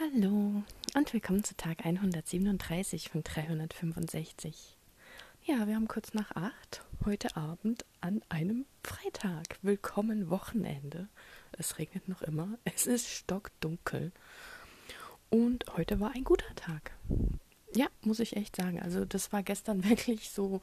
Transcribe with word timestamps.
Hallo 0.00 0.64
und 0.96 1.12
willkommen 1.12 1.44
zu 1.44 1.56
Tag 1.56 1.86
137 1.86 3.10
von 3.10 3.22
365. 3.22 4.76
Ja, 5.44 5.68
wir 5.68 5.76
haben 5.76 5.86
kurz 5.86 6.14
nach 6.14 6.32
acht, 6.32 6.82
heute 7.04 7.36
Abend 7.36 7.84
an 8.00 8.20
einem 8.28 8.66
Freitag. 8.82 9.56
Willkommen 9.62 10.30
Wochenende. 10.30 11.06
Es 11.52 11.78
regnet 11.78 12.08
noch 12.08 12.22
immer, 12.22 12.58
es 12.64 12.88
ist 12.88 13.08
stockdunkel 13.08 14.10
und 15.30 15.64
heute 15.76 16.00
war 16.00 16.10
ein 16.10 16.24
guter 16.24 16.52
Tag. 16.56 16.90
Ja, 17.76 17.86
muss 18.00 18.18
ich 18.18 18.34
echt 18.34 18.56
sagen. 18.56 18.82
Also 18.82 19.04
das 19.04 19.32
war 19.32 19.44
gestern 19.44 19.84
wirklich 19.88 20.30
so, 20.30 20.60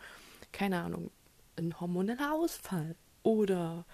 keine 0.51 0.81
Ahnung, 0.81 1.09
ein 1.55 1.79
hormoneller 1.79 2.33
Ausfall 2.33 2.97
oder 3.23 3.85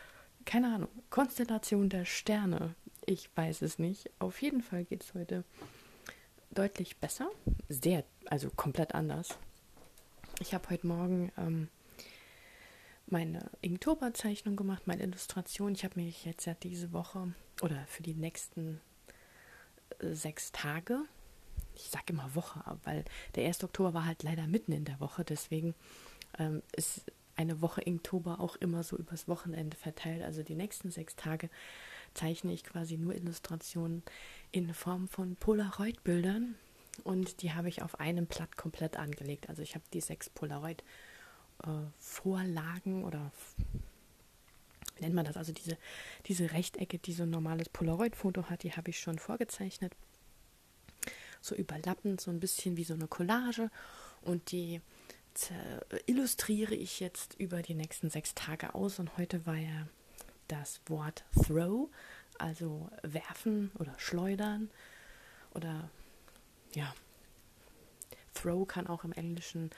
keine 0.46 0.74
Ahnung, 0.74 0.90
Konstellation 1.12 1.90
der 1.90 2.06
Sterne. 2.06 2.74
Ich 3.10 3.30
weiß 3.38 3.62
es 3.62 3.80
nicht. 3.80 4.12
Auf 4.20 4.42
jeden 4.42 4.62
Fall 4.62 4.84
geht 4.84 5.02
es 5.02 5.14
heute 5.14 5.46
deutlich 6.52 6.98
besser. 6.98 7.30
Sehr, 7.70 8.04
also 8.26 8.50
komplett 8.50 8.96
anders. 8.96 9.38
Ich 10.42 10.54
habe 10.54 10.70
heute 10.70 10.86
Morgen 10.86 11.32
ähm, 11.38 11.70
meine 13.06 13.50
Inktober-Zeichnung 13.62 14.58
gemacht, 14.58 14.88
meine 14.88 15.04
Illustration. 15.04 15.72
Ich 15.72 15.86
habe 15.86 16.02
mich 16.02 16.26
jetzt 16.26 16.46
ja 16.48 16.54
diese 16.56 16.92
Woche 16.92 17.34
oder 17.62 17.86
für 17.88 18.04
die 18.04 18.14
nächsten 18.14 18.82
äh, 20.00 20.14
sechs 20.14 20.52
Tage, 20.52 21.00
ich 21.76 21.84
sage 21.84 22.08
immer 22.08 22.36
Woche, 22.36 22.62
weil 22.84 23.06
der 23.36 23.48
1. 23.48 23.64
Oktober 23.64 23.94
war 23.94 24.06
halt 24.06 24.24
leider 24.24 24.48
mitten 24.48 24.74
in 24.74 24.84
der 24.84 25.00
Woche, 25.00 25.24
deswegen 25.24 25.76
ähm, 26.38 26.62
ist 26.76 27.06
eine 27.38 27.62
Woche 27.62 27.82
Inktober 27.82 28.42
auch 28.42 28.58
immer 28.58 28.84
so 28.84 28.98
übers 28.98 29.30
Wochenende 29.30 29.78
verteilt. 29.78 30.24
Also 30.24 30.44
die 30.44 30.56
nächsten 30.56 30.92
sechs 30.92 31.16
Tage 31.16 31.50
zeichne 32.14 32.54
ich 32.54 32.64
quasi 32.64 32.98
nur 32.98 33.16
Illustrationen 33.16 34.04
in 34.52 34.74
Form 34.74 35.08
von 35.08 35.36
Polaroid-Bildern 35.36 36.56
und 37.04 37.42
die 37.42 37.54
habe 37.54 37.70
ich 37.70 37.82
auf 37.82 38.00
einem 38.00 38.26
Blatt 38.26 38.58
komplett 38.58 38.98
angelegt. 38.98 39.48
Also 39.50 39.62
ich 39.62 39.76
habe 39.76 39.86
die 39.94 40.02
sechs 40.02 40.30
Polaroid-Vorlagen 40.30 43.02
äh, 43.02 43.06
oder 43.06 43.32
nennt 45.00 45.16
man 45.16 45.26
das? 45.26 45.38
Also 45.38 45.54
diese, 45.54 45.78
diese 46.26 46.52
Rechtecke, 46.52 46.98
die 46.98 47.14
so 47.14 47.24
ein 47.24 47.30
normales 47.30 47.70
Polaroid-Foto 47.70 48.50
hat, 48.50 48.64
die 48.64 48.74
habe 48.74 48.90
ich 48.90 49.00
schon 49.00 49.20
vorgezeichnet. 49.20 49.94
So 51.42 51.56
überlappend, 51.56 52.20
so 52.20 52.32
ein 52.32 52.40
bisschen 52.40 52.78
wie 52.78 52.84
so 52.84 52.96
eine 52.96 53.08
Collage. 53.08 53.70
Und 54.22 54.52
die 54.52 54.82
illustriere 56.08 56.74
ich 56.74 57.00
jetzt 57.00 57.36
über 57.36 57.62
die 57.62 57.76
nächsten 57.76 58.10
sechs 58.10 58.34
Tage 58.34 58.74
aus. 58.74 58.98
Und 58.98 59.18
heute 59.18 59.46
war 59.46 59.56
ja 59.56 59.88
das 60.48 60.82
Wort 60.88 61.26
throw, 61.34 61.90
also 62.38 62.90
werfen 63.04 63.72
oder 63.80 63.94
schleudern 63.98 64.70
oder 65.54 65.90
ja, 66.74 66.94
throw 68.34 68.68
kann 68.68 68.88
auch 68.88 69.04
im 69.04 69.12
Englischen 69.12 69.72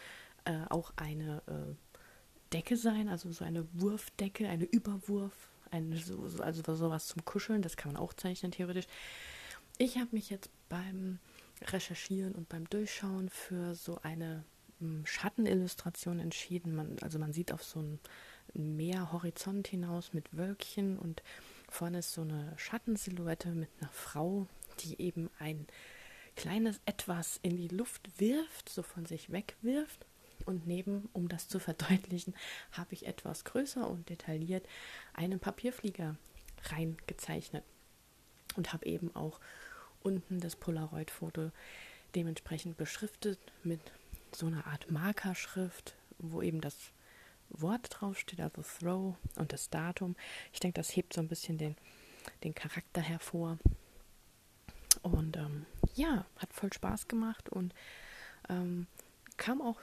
äh, 0.45 0.65
auch 0.69 0.93
eine 0.95 1.41
äh, 1.47 1.75
Decke 2.53 2.77
sein, 2.77 3.07
also 3.09 3.31
so 3.31 3.45
eine 3.45 3.67
Wurfdecke, 3.73 4.49
eine 4.49 4.65
Überwurf, 4.65 5.49
eine, 5.71 5.97
so, 5.97 6.27
also 6.41 6.75
sowas 6.75 7.07
zum 7.07 7.23
Kuscheln, 7.25 7.61
das 7.61 7.77
kann 7.77 7.93
man 7.93 8.01
auch 8.01 8.13
zeichnen 8.13 8.51
theoretisch. 8.51 8.87
Ich 9.77 9.97
habe 9.97 10.09
mich 10.11 10.29
jetzt 10.29 10.49
beim 10.67 11.19
Recherchieren 11.61 12.33
und 12.33 12.49
beim 12.49 12.69
Durchschauen 12.69 13.29
für 13.29 13.75
so 13.75 13.99
eine 14.01 14.43
hm, 14.79 15.05
Schattenillustration 15.05 16.19
entschieden. 16.19 16.75
Man, 16.75 16.97
also 17.01 17.19
man 17.19 17.33
sieht 17.33 17.51
auf 17.51 17.63
so 17.63 17.79
ein 17.79 17.99
Meer 18.53 19.11
Horizont 19.11 19.67
hinaus 19.67 20.13
mit 20.13 20.35
Wölkchen 20.35 20.97
und 20.97 21.23
vorne 21.69 21.99
ist 21.99 22.13
so 22.13 22.21
eine 22.21 22.53
Schattensilhouette 22.57 23.49
mit 23.49 23.69
einer 23.79 23.91
Frau, 23.91 24.47
die 24.81 25.01
eben 25.01 25.29
ein 25.39 25.67
kleines 26.35 26.79
Etwas 26.85 27.39
in 27.43 27.57
die 27.57 27.67
Luft 27.67 28.19
wirft, 28.19 28.69
so 28.69 28.81
von 28.81 29.05
sich 29.05 29.31
wegwirft. 29.31 30.05
Und 30.45 30.65
neben, 30.67 31.09
um 31.13 31.27
das 31.27 31.47
zu 31.47 31.59
verdeutlichen, 31.59 32.33
habe 32.71 32.93
ich 32.93 33.05
etwas 33.05 33.43
größer 33.43 33.87
und 33.89 34.09
detailliert 34.09 34.65
einen 35.13 35.39
Papierflieger 35.39 36.15
reingezeichnet 36.63 37.63
und 38.55 38.73
habe 38.73 38.85
eben 38.85 39.15
auch 39.15 39.39
unten 40.01 40.39
das 40.39 40.55
Polaroid-Foto 40.55 41.51
dementsprechend 42.15 42.77
beschriftet 42.77 43.39
mit 43.63 43.81
so 44.31 44.47
einer 44.47 44.65
Art 44.67 44.89
Markerschrift, 44.89 45.95
wo 46.17 46.41
eben 46.41 46.61
das 46.61 46.75
Wort 47.49 47.87
draufsteht, 47.89 48.39
also 48.39 48.61
Throw 48.61 49.15
und 49.35 49.53
das 49.53 49.69
Datum. 49.69 50.15
Ich 50.53 50.59
denke, 50.59 50.79
das 50.79 50.95
hebt 50.95 51.13
so 51.13 51.21
ein 51.21 51.27
bisschen 51.27 51.57
den, 51.57 51.75
den 52.43 52.55
Charakter 52.55 53.01
hervor. 53.01 53.57
Und 55.01 55.37
ähm, 55.37 55.65
ja, 55.95 56.25
hat 56.37 56.53
voll 56.53 56.73
Spaß 56.73 57.07
gemacht 57.07 57.49
und 57.49 57.73
ähm, 58.49 58.87
kam 59.37 59.61
auch 59.61 59.79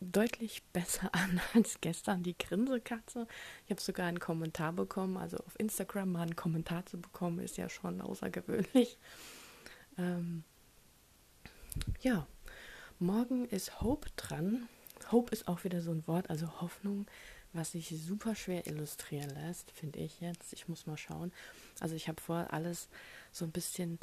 deutlich 0.00 0.62
besser 0.72 1.10
an 1.14 1.40
als 1.54 1.80
gestern 1.80 2.22
die 2.22 2.36
Grinsekatze. 2.36 3.26
Ich 3.64 3.70
habe 3.70 3.80
sogar 3.80 4.06
einen 4.06 4.20
Kommentar 4.20 4.72
bekommen, 4.72 5.16
also 5.16 5.38
auf 5.38 5.58
Instagram 5.58 6.12
mal 6.12 6.22
einen 6.22 6.36
Kommentar 6.36 6.86
zu 6.86 7.00
bekommen, 7.00 7.40
ist 7.40 7.56
ja 7.56 7.68
schon 7.68 8.00
außergewöhnlich. 8.00 8.98
Ähm, 9.96 10.44
ja, 12.00 12.26
morgen 12.98 13.46
ist 13.46 13.80
Hope 13.80 14.08
dran. 14.16 14.68
Hope 15.12 15.32
ist 15.32 15.48
auch 15.48 15.64
wieder 15.64 15.80
so 15.80 15.90
ein 15.90 16.06
Wort, 16.06 16.30
also 16.30 16.60
Hoffnung, 16.60 17.06
was 17.52 17.72
sich 17.72 17.88
super 17.88 18.34
schwer 18.34 18.66
illustrieren 18.66 19.30
lässt, 19.30 19.70
finde 19.70 20.00
ich 20.00 20.20
jetzt. 20.20 20.52
Ich 20.52 20.68
muss 20.68 20.86
mal 20.86 20.98
schauen. 20.98 21.32
Also 21.80 21.94
ich 21.94 22.08
habe 22.08 22.20
vor, 22.20 22.52
alles 22.52 22.88
so 23.32 23.44
ein 23.44 23.52
bisschen 23.52 23.98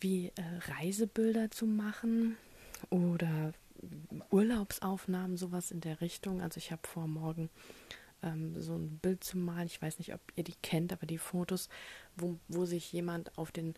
wie 0.00 0.28
äh, 0.28 0.72
Reisebilder 0.78 1.50
zu 1.50 1.66
machen 1.66 2.36
oder 2.88 3.52
Urlaubsaufnahmen, 4.30 5.36
sowas 5.36 5.70
in 5.70 5.80
der 5.80 6.00
Richtung. 6.00 6.40
Also 6.40 6.58
ich 6.58 6.70
habe 6.70 6.86
vor, 6.86 7.06
morgen 7.06 7.50
ähm, 8.22 8.60
so 8.60 8.76
ein 8.76 8.98
Bild 8.98 9.24
zu 9.24 9.38
malen. 9.38 9.66
Ich 9.66 9.80
weiß 9.80 9.98
nicht, 9.98 10.14
ob 10.14 10.20
ihr 10.36 10.44
die 10.44 10.56
kennt, 10.62 10.92
aber 10.92 11.06
die 11.06 11.18
Fotos, 11.18 11.68
wo, 12.16 12.38
wo 12.48 12.66
sich 12.66 12.92
jemand 12.92 13.36
auf 13.38 13.52
den 13.52 13.74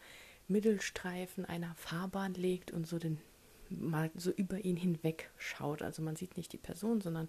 Mittelstreifen 0.49 1.45
einer 1.45 1.75
Fahrbahn 1.77 2.35
legt 2.35 2.73
und 2.73 2.87
so 2.87 2.99
den 2.99 3.19
mal 3.73 4.11
so 4.15 4.31
über 4.31 4.65
ihn 4.65 4.77
hinweg 4.77 5.31
schaut. 5.37 5.83
Also 5.83 6.03
man 6.03 6.17
sieht 6.17 6.37
nicht 6.37 6.53
die 6.53 6.59
Person, 6.59 7.01
sondern 7.01 7.29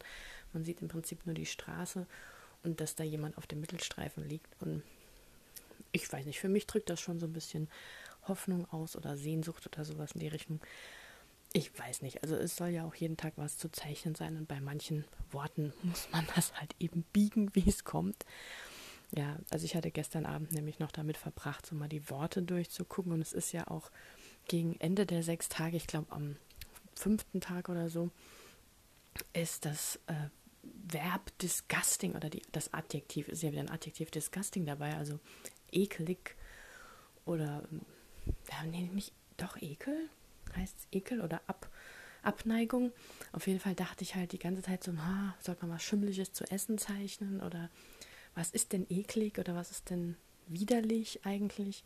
man 0.54 0.64
sieht 0.64 0.81
im 0.81 0.88
Prinzip 0.88 1.26
nur 1.26 1.36
die 1.36 1.46
Straße 1.46 2.06
und 2.64 2.80
dass 2.80 2.96
da 2.96 3.04
jemand 3.04 3.38
auf 3.38 3.48
dem 3.48 3.62
Mittelstreifen 3.62 4.28
liegt. 4.28 4.62
Und 4.62 4.84
ich 5.92 6.12
weiß 6.12 6.26
nicht, 6.26 6.40
für 6.40 6.50
mich 6.50 6.66
drückt 6.68 6.90
das 6.90 7.00
schon 7.00 7.20
so 7.20 7.28
ein 7.28 7.34
bisschen 7.34 7.70
Hoffnung 8.28 8.70
aus 8.72 8.96
oder 8.96 9.18
Sehnsucht 9.18 9.68
oder 9.68 9.86
sowas 9.86 10.14
in 10.14 10.20
die 10.20 10.28
Richtung. 10.28 10.59
Ich 11.53 11.78
weiß 11.78 12.02
nicht. 12.02 12.24
Also 12.24 12.36
es 12.36 12.56
soll 12.56 12.70
ja 12.70 12.86
auch 12.86 12.96
jeden 12.96 13.18
Tag 13.18 13.34
was 13.36 13.58
zu 13.58 13.70
zeichnen 13.70 14.16
sein 14.16 14.38
und 14.38 14.48
bei 14.48 14.59
manchen 14.59 15.06
Worten 15.32 15.74
muss 15.84 16.09
man 16.12 16.28
das 16.36 16.53
halt 16.59 16.76
eben 16.80 17.03
biegen, 17.14 17.53
wie 17.53 17.68
es 17.68 17.84
kommt. 17.84 18.26
Ja, 19.16 19.38
also 19.52 19.66
ich 19.66 19.76
hatte 19.76 19.92
gestern 19.92 20.26
Abend 20.26 20.53
nämlich 20.53 20.80
noch 20.80 20.92
damit 20.92 21.18
verbracht, 21.18 21.68
so 21.68 21.76
mal 21.76 21.90
die 21.90 22.09
Worte 22.09 22.42
durchzugucken 22.42 23.12
und 23.12 23.22
es 23.22 23.32
ist 23.32 23.52
ja 23.52 23.68
auch 23.68 23.92
gegen 24.48 24.80
Ende 24.80 25.06
der 25.06 25.24
sechs 25.24 25.50
Tage, 25.50 25.78
ich 25.78 25.88
glaube 25.88 26.12
am 26.12 26.36
fünften 26.96 27.42
Tag 27.42 27.70
oder 27.70 27.90
so, 27.90 28.12
ist 29.34 29.66
das 29.66 30.00
äh, 30.08 30.30
Verb 30.64 31.38
disgusting 31.40 32.16
oder 32.16 32.30
die, 32.30 32.42
das 32.52 32.74
Adjektiv 32.74 33.28
ist 33.28 33.44
ja 33.44 33.52
wieder 33.52 33.62
ein 33.62 33.70
Adjektiv 33.70 34.12
disgusting 34.12 34.66
dabei, 34.66 34.96
also 34.96 35.20
ekelig 35.72 36.36
oder 37.26 37.64
ja, 38.50 38.64
nee, 38.70 38.90
nicht 38.94 39.14
doch 39.38 39.58
Ekel 39.62 40.09
heißt 40.56 40.78
es 40.78 40.88
Ekel 40.92 41.22
oder 41.22 41.42
Ab, 41.48 41.70
Abneigung. 42.22 42.92
Auf 43.32 43.48
jeden 43.48 43.59
Fall 43.59 43.76
dachte 43.76 44.03
ich 44.03 44.16
halt 44.16 44.32
die 44.32 44.40
ganze 44.40 44.62
Zeit 44.62 44.84
so, 44.84 44.96
ha, 44.98 45.36
soll 45.40 45.58
man 45.62 45.72
was 45.72 45.84
Schimmliches 45.84 46.32
zu 46.32 46.44
essen 46.46 46.78
zeichnen 46.78 47.42
oder 47.42 47.70
was 48.36 48.52
ist 48.52 48.74
denn 48.74 48.86
eklig 48.90 49.40
oder 49.40 49.56
was 49.56 49.72
ist 49.72 49.90
denn 49.90 50.16
widerlich 50.48 51.26
eigentlich? 51.26 51.84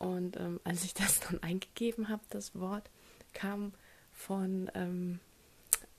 Und 0.00 0.38
ähm, 0.38 0.58
als 0.64 0.82
ich 0.82 0.94
das 0.94 1.20
dann 1.20 1.42
eingegeben 1.42 2.08
habe, 2.08 2.22
das 2.30 2.58
Wort, 2.58 2.90
kam 3.34 3.72
von, 4.12 4.70
ähm, 4.74 5.20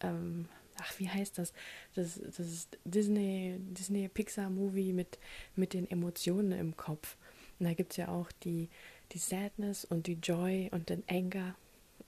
ähm, 0.01 0.49
ach, 0.79 0.99
wie 0.99 1.07
heißt 1.07 1.37
das? 1.37 1.53
Das, 1.93 2.19
das 2.19 2.39
ist 2.39 2.79
Disney, 2.83 3.57
Disney 3.59 4.09
Pixar 4.09 4.49
Movie 4.49 4.91
mit, 4.91 5.19
mit 5.55 5.73
den 5.73 5.89
Emotionen 5.89 6.51
im 6.51 6.75
Kopf. 6.75 7.15
Und 7.59 7.67
da 7.67 7.73
gibt 7.73 7.91
es 7.91 7.97
ja 7.97 8.07
auch 8.07 8.31
die, 8.43 8.69
die 9.11 9.19
Sadness 9.19 9.85
und 9.85 10.07
die 10.07 10.17
Joy 10.21 10.69
und 10.71 10.89
den 10.89 11.03
Anger 11.07 11.55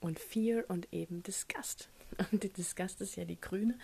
und 0.00 0.18
Fear 0.18 0.64
und 0.66 0.92
eben 0.92 1.22
Disgust. 1.22 1.88
Und 2.30 2.44
die 2.44 2.52
Disgust 2.52 3.00
ist 3.00 3.16
ja 3.16 3.24
die 3.24 3.40
Grüne, 3.40 3.76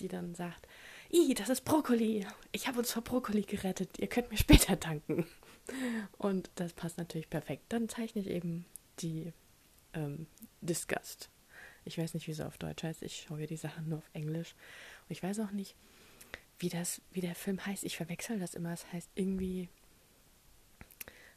die 0.00 0.08
dann 0.08 0.34
sagt, 0.34 0.68
Ih, 1.12 1.34
das 1.34 1.48
ist 1.48 1.64
Brokkoli. 1.64 2.26
Ich 2.52 2.68
habe 2.68 2.78
uns 2.78 2.92
vor 2.92 3.02
Brokkoli 3.02 3.42
gerettet. 3.42 3.98
Ihr 3.98 4.06
könnt 4.06 4.30
mir 4.30 4.36
später 4.36 4.76
danken. 4.76 5.26
Und 6.18 6.50
das 6.54 6.72
passt 6.72 6.98
natürlich 6.98 7.28
perfekt. 7.28 7.64
Dann 7.68 7.88
zeichne 7.88 8.20
ich 8.20 8.28
eben 8.28 8.64
die 9.00 9.32
ähm, 9.92 10.26
Disgust. 10.60 11.28
Ich 11.84 11.98
weiß 11.98 12.14
nicht, 12.14 12.26
wie 12.26 12.32
es 12.32 12.40
auf 12.40 12.58
Deutsch 12.58 12.84
heißt. 12.84 13.02
Ich 13.02 13.26
schaue 13.26 13.46
die 13.46 13.56
Sachen 13.56 13.88
nur 13.88 13.98
auf 13.98 14.10
Englisch. 14.12 14.54
Und 15.08 15.10
ich 15.10 15.22
weiß 15.22 15.40
auch 15.40 15.50
nicht, 15.50 15.74
wie, 16.60 16.68
das, 16.68 17.00
wie 17.10 17.20
der 17.20 17.34
Film 17.34 17.64
heißt. 17.64 17.84
Ich 17.84 17.96
verwechsel 17.96 18.38
das 18.38 18.54
immer. 18.54 18.72
Es 18.72 18.92
heißt 18.92 19.10
irgendwie 19.14 19.68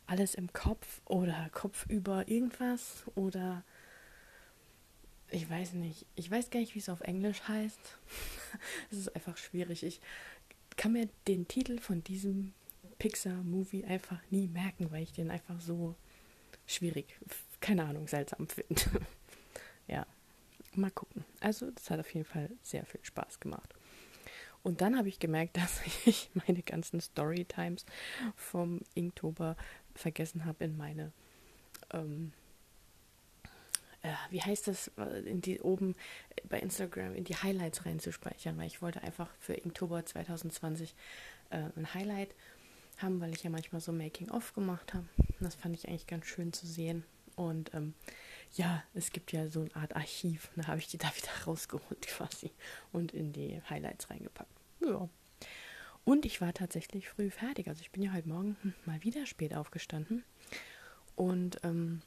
alles 0.05 0.35
im 0.35 0.53
Kopf 0.53 1.01
oder 1.05 1.49
Kopf 1.51 1.85
über 1.87 2.27
irgendwas 2.27 3.05
oder 3.15 3.63
ich 5.33 5.49
weiß 5.49 5.73
nicht. 5.73 6.05
Ich 6.15 6.29
weiß 6.29 6.49
gar 6.49 6.59
nicht, 6.59 6.75
wie 6.75 6.79
es 6.79 6.89
auf 6.89 7.01
Englisch 7.01 7.41
heißt. 7.47 7.79
Es 8.91 8.99
ist 8.99 9.15
einfach 9.15 9.35
schwierig. 9.35 9.83
Ich 9.83 9.99
kann 10.77 10.93
mir 10.93 11.09
den 11.27 11.47
Titel 11.47 11.79
von 11.79 12.03
diesem 12.03 12.53
Pixar-Movie 12.99 13.85
einfach 13.85 14.19
nie 14.29 14.47
merken, 14.47 14.91
weil 14.91 15.01
ich 15.01 15.11
den 15.11 15.31
einfach 15.31 15.59
so 15.59 15.95
schwierig, 16.67 17.17
keine 17.59 17.85
Ahnung, 17.85 18.07
seltsam 18.07 18.47
finde. 18.47 18.81
ja, 19.87 20.05
mal 20.75 20.91
gucken. 20.91 21.25
Also, 21.39 21.71
das 21.71 21.89
hat 21.89 21.99
auf 21.99 22.13
jeden 22.13 22.27
Fall 22.27 22.51
sehr 22.61 22.85
viel 22.85 23.03
Spaß 23.03 23.39
gemacht. 23.39 23.73
Und 24.61 24.81
dann 24.81 24.95
habe 24.95 25.09
ich 25.09 25.19
gemerkt, 25.19 25.57
dass 25.57 25.81
ich 26.05 26.29
meine 26.45 26.61
ganzen 26.61 27.01
Storytimes 27.01 27.85
vom 28.35 28.81
Inktober 28.93 29.57
vergessen 29.95 30.45
habe 30.45 30.63
in 30.65 30.77
meine, 30.77 31.11
ähm, 31.91 32.33
äh, 32.33 32.42
wie 34.29 34.41
heißt 34.41 34.67
das, 34.67 34.91
äh, 34.97 35.21
in 35.21 35.41
die 35.41 35.61
oben 35.61 35.95
bei 36.49 36.59
Instagram 36.59 37.15
in 37.15 37.23
die 37.23 37.35
Highlights 37.35 37.85
reinzuspeichern, 37.85 38.57
weil 38.57 38.67
ich 38.67 38.81
wollte 38.81 39.01
einfach 39.01 39.29
für 39.39 39.53
Inktober 39.53 40.05
2020 40.05 40.93
äh, 41.49 41.63
ein 41.75 41.93
Highlight 41.93 42.35
haben, 42.97 43.21
weil 43.21 43.33
ich 43.33 43.43
ja 43.43 43.49
manchmal 43.49 43.81
so 43.81 43.91
Making-of 43.91 44.53
gemacht 44.53 44.93
habe. 44.93 45.05
Das 45.39 45.55
fand 45.55 45.75
ich 45.75 45.87
eigentlich 45.87 46.07
ganz 46.07 46.25
schön 46.25 46.53
zu 46.53 46.67
sehen. 46.67 47.03
Und 47.35 47.73
ähm, 47.73 47.93
ja, 48.53 48.83
es 48.93 49.11
gibt 49.11 49.31
ja 49.31 49.47
so 49.47 49.61
eine 49.61 49.75
Art 49.75 49.95
Archiv. 49.95 50.49
Da 50.55 50.67
habe 50.67 50.79
ich 50.79 50.87
die 50.87 50.97
da 50.97 51.07
wieder 51.15 51.31
rausgeholt 51.47 52.07
quasi 52.07 52.51
und 52.91 53.13
in 53.13 53.33
die 53.33 53.61
Highlights 53.69 54.09
reingepackt. 54.09 54.51
Ja. 54.81 55.09
Und 56.05 56.25
ich 56.25 56.41
war 56.41 56.53
tatsächlich 56.53 57.07
früh 57.07 57.29
fertig. 57.29 57.69
Also 57.69 57.81
ich 57.81 57.91
bin 57.91 58.03
ja 58.03 58.11
heute 58.11 58.27
Morgen 58.27 58.57
mal 58.85 59.01
wieder 59.03 59.25
spät 59.25 59.55
aufgestanden 59.55 60.23
und 61.15 61.59
ähm, 61.63 62.01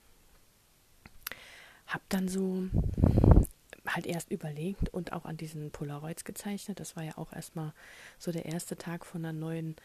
habe 1.86 2.04
dann 2.08 2.28
so 2.28 2.68
halt 3.86 4.06
erst 4.06 4.30
überlegt 4.30 4.88
und 4.90 5.12
auch 5.12 5.24
an 5.24 5.36
diesen 5.36 5.70
Polaroids 5.70 6.24
gezeichnet. 6.24 6.80
Das 6.80 6.96
war 6.96 7.04
ja 7.04 7.16
auch 7.16 7.32
erstmal 7.32 7.72
so 8.18 8.32
der 8.32 8.46
erste 8.46 8.76
Tag 8.76 9.06
von 9.06 9.24
einer 9.24 9.32
neuen, 9.32 9.76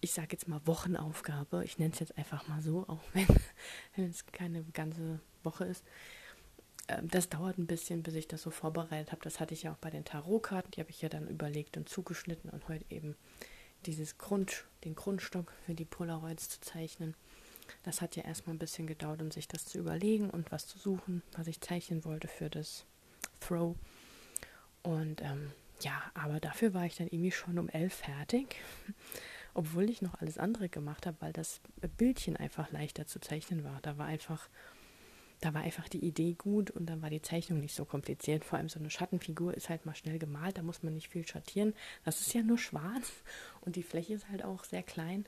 ich 0.00 0.12
sage 0.12 0.28
jetzt 0.32 0.48
mal 0.48 0.60
Wochenaufgabe. 0.64 1.64
Ich 1.64 1.78
nenne 1.78 1.92
es 1.92 2.00
jetzt 2.00 2.16
einfach 2.16 2.46
mal 2.48 2.62
so, 2.62 2.86
auch 2.88 3.00
wenn, 3.96 4.10
es 4.10 4.26
keine 4.26 4.62
ganze 4.64 5.20
Woche 5.42 5.64
ist. 5.64 5.84
Ähm, 6.88 7.08
das 7.08 7.28
dauert 7.28 7.58
ein 7.58 7.66
bisschen, 7.66 8.02
bis 8.02 8.14
ich 8.14 8.28
das 8.28 8.42
so 8.42 8.50
vorbereitet 8.50 9.12
habe. 9.12 9.22
Das 9.22 9.40
hatte 9.40 9.54
ich 9.54 9.64
ja 9.64 9.72
auch 9.72 9.78
bei 9.78 9.90
den 9.90 10.04
Tarotkarten, 10.04 10.70
die 10.72 10.80
habe 10.80 10.90
ich 10.90 11.02
ja 11.02 11.08
dann 11.08 11.28
überlegt 11.28 11.76
und 11.76 11.88
zugeschnitten 11.88 12.50
und 12.50 12.68
heute 12.68 12.84
eben 12.90 13.16
dieses 13.86 14.18
Grund, 14.18 14.64
den 14.84 14.94
Grundstock 14.94 15.52
für 15.64 15.74
die 15.74 15.84
Polaroids 15.84 16.48
zu 16.48 16.60
zeichnen. 16.60 17.14
Das 17.82 18.00
hat 18.00 18.16
ja 18.16 18.24
erstmal 18.24 18.54
ein 18.54 18.60
bisschen 18.60 18.86
gedauert, 18.86 19.22
um 19.22 19.30
sich 19.30 19.48
das 19.48 19.64
zu 19.64 19.78
überlegen 19.78 20.30
und 20.30 20.52
was 20.52 20.66
zu 20.66 20.78
suchen, 20.78 21.22
was 21.32 21.46
ich 21.46 21.60
zeichnen 21.60 22.04
wollte 22.04 22.28
für 22.28 22.50
das 22.50 22.84
Throw. 23.40 23.76
Und 24.82 25.22
ähm, 25.22 25.52
ja, 25.80 26.00
aber 26.14 26.40
dafür 26.40 26.74
war 26.74 26.86
ich 26.86 26.96
dann 26.96 27.08
irgendwie 27.08 27.32
schon 27.32 27.58
um 27.58 27.68
elf 27.68 27.94
fertig, 27.94 28.56
obwohl 29.54 29.90
ich 29.90 30.02
noch 30.02 30.20
alles 30.20 30.38
andere 30.38 30.68
gemacht 30.68 31.06
habe, 31.06 31.16
weil 31.20 31.32
das 31.32 31.60
Bildchen 31.96 32.36
einfach 32.36 32.70
leichter 32.70 33.06
zu 33.06 33.20
zeichnen 33.20 33.64
war. 33.64 33.80
Da 33.82 33.98
war 33.98 34.06
einfach 34.06 34.48
da 35.40 35.52
war 35.52 35.62
einfach 35.62 35.88
die 35.88 36.04
Idee 36.04 36.34
gut 36.34 36.70
und 36.70 36.86
dann 36.86 37.02
war 37.02 37.10
die 37.10 37.20
Zeichnung 37.20 37.60
nicht 37.60 37.74
so 37.74 37.84
kompliziert. 37.84 38.44
Vor 38.44 38.58
allem 38.58 38.68
so 38.68 38.78
eine 38.78 38.90
Schattenfigur 38.90 39.54
ist 39.54 39.68
halt 39.68 39.84
mal 39.84 39.94
schnell 39.94 40.18
gemalt, 40.18 40.56
da 40.56 40.62
muss 40.62 40.82
man 40.82 40.94
nicht 40.94 41.08
viel 41.08 41.26
schattieren. 41.26 41.74
Das 42.04 42.20
ist 42.20 42.32
ja 42.32 42.42
nur 42.42 42.58
schwarz 42.58 43.12
und 43.60 43.76
die 43.76 43.82
Fläche 43.82 44.14
ist 44.14 44.28
halt 44.28 44.44
auch 44.44 44.64
sehr 44.64 44.82
klein. 44.82 45.26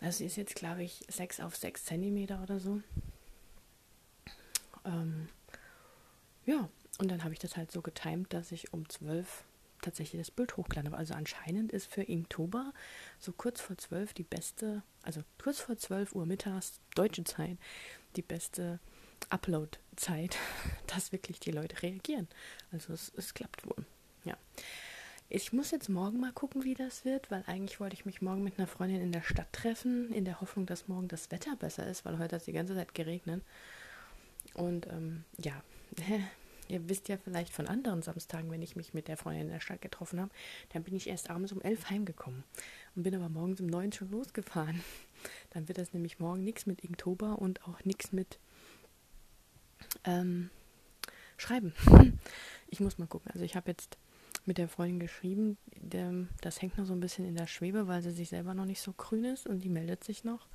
Also 0.00 0.24
ist 0.24 0.36
jetzt, 0.36 0.54
glaube 0.54 0.82
ich, 0.82 1.04
6 1.08 1.40
auf 1.40 1.56
6 1.56 1.84
Zentimeter 1.84 2.42
oder 2.42 2.60
so. 2.60 2.80
Ähm, 4.84 5.28
ja, 6.46 6.68
und 6.98 7.10
dann 7.10 7.24
habe 7.24 7.32
ich 7.32 7.40
das 7.40 7.56
halt 7.56 7.72
so 7.72 7.82
getimt, 7.82 8.32
dass 8.32 8.52
ich 8.52 8.72
um 8.72 8.88
12 8.88 9.44
tatsächlich 9.82 10.20
das 10.20 10.30
Bild 10.30 10.56
hochgeladen 10.56 10.90
habe. 10.90 10.98
Also 10.98 11.14
anscheinend 11.14 11.72
ist 11.72 11.92
für 11.92 12.02
Inktober 12.02 12.72
so 13.18 13.32
kurz 13.32 13.60
vor 13.60 13.76
12 13.76 14.14
die 14.14 14.24
beste, 14.24 14.82
also 15.02 15.22
kurz 15.42 15.60
vor 15.60 15.76
12 15.76 16.14
Uhr 16.14 16.26
mittags 16.26 16.80
deutsche 16.94 17.24
Zeit, 17.24 17.58
die 18.16 18.22
beste 18.22 18.80
Upload-Zeit, 19.30 20.36
dass 20.86 21.12
wirklich 21.12 21.40
die 21.40 21.50
Leute 21.50 21.82
reagieren. 21.82 22.28
Also 22.72 22.92
es, 22.92 23.12
es 23.16 23.34
klappt 23.34 23.66
wohl. 23.66 23.84
Ja. 24.24 24.36
Ich 25.30 25.52
muss 25.52 25.72
jetzt 25.72 25.90
morgen 25.90 26.20
mal 26.20 26.32
gucken, 26.32 26.64
wie 26.64 26.72
das 26.72 27.04
wird, 27.04 27.30
weil 27.30 27.44
eigentlich 27.46 27.80
wollte 27.80 27.92
ich 27.92 28.06
mich 28.06 28.22
morgen 28.22 28.42
mit 28.42 28.58
einer 28.58 28.66
Freundin 28.66 29.02
in 29.02 29.12
der 29.12 29.20
Stadt 29.20 29.52
treffen, 29.52 30.10
in 30.14 30.24
der 30.24 30.40
Hoffnung, 30.40 30.64
dass 30.64 30.88
morgen 30.88 31.06
das 31.06 31.30
Wetter 31.30 31.54
besser 31.54 31.86
ist, 31.86 32.06
weil 32.06 32.14
heute 32.14 32.36
hat 32.36 32.40
es 32.40 32.46
die 32.46 32.52
ganze 32.52 32.74
Zeit 32.74 32.94
geregnet. 32.94 33.42
Und 34.54 34.86
ähm, 34.86 35.24
ja, 35.36 35.62
ihr 36.68 36.88
wisst 36.88 37.08
ja 37.08 37.18
vielleicht 37.18 37.52
von 37.52 37.66
anderen 37.66 38.00
Samstagen, 38.00 38.50
wenn 38.50 38.62
ich 38.62 38.74
mich 38.74 38.94
mit 38.94 39.06
der 39.06 39.18
Freundin 39.18 39.48
in 39.48 39.52
der 39.52 39.60
Stadt 39.60 39.82
getroffen 39.82 40.18
habe, 40.18 40.30
dann 40.72 40.82
bin 40.82 40.96
ich 40.96 41.06
erst 41.08 41.28
abends 41.28 41.52
um 41.52 41.60
elf 41.60 41.90
heimgekommen 41.90 42.42
und 42.96 43.02
bin 43.02 43.14
aber 43.14 43.28
morgens 43.28 43.60
um 43.60 43.66
neun 43.66 43.92
schon 43.92 44.10
losgefahren. 44.10 44.82
Dann 45.50 45.66
wird 45.66 45.78
das 45.78 45.92
nämlich 45.92 46.20
morgen 46.20 46.44
nichts 46.44 46.64
mit 46.64 46.82
Inktober 46.82 47.38
und 47.40 47.66
auch 47.66 47.84
nichts 47.84 48.12
mit 48.12 48.38
ähm, 50.04 50.48
schreiben. 51.36 51.74
Ich 52.70 52.80
muss 52.80 52.98
mal 52.98 53.06
gucken. 53.06 53.30
Also 53.32 53.46
ich 53.46 53.56
habe 53.56 53.70
jetzt 53.70 53.96
mit 54.46 54.58
der 54.58 54.68
Freundin 54.68 55.00
geschrieben, 55.00 55.58
das 56.40 56.62
hängt 56.62 56.78
noch 56.78 56.86
so 56.86 56.92
ein 56.92 57.00
bisschen 57.00 57.26
in 57.26 57.36
der 57.36 57.46
Schwebe, 57.46 57.86
weil 57.86 58.02
sie 58.02 58.10
sich 58.10 58.28
selber 58.28 58.54
noch 58.54 58.64
nicht 58.64 58.80
so 58.80 58.92
grün 58.92 59.24
ist 59.24 59.46
und 59.46 59.60
die 59.60 59.68
meldet 59.68 60.04
sich 60.04 60.24
noch. 60.24 60.48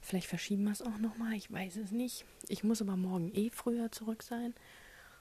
Vielleicht 0.00 0.26
verschieben 0.26 0.64
wir 0.64 0.72
es 0.72 0.82
auch 0.82 0.98
nochmal, 0.98 1.34
ich 1.34 1.50
weiß 1.52 1.76
es 1.76 1.92
nicht. 1.92 2.24
Ich 2.48 2.64
muss 2.64 2.82
aber 2.82 2.96
morgen 2.96 3.30
eh 3.34 3.50
früher 3.50 3.92
zurück 3.92 4.22
sein 4.22 4.54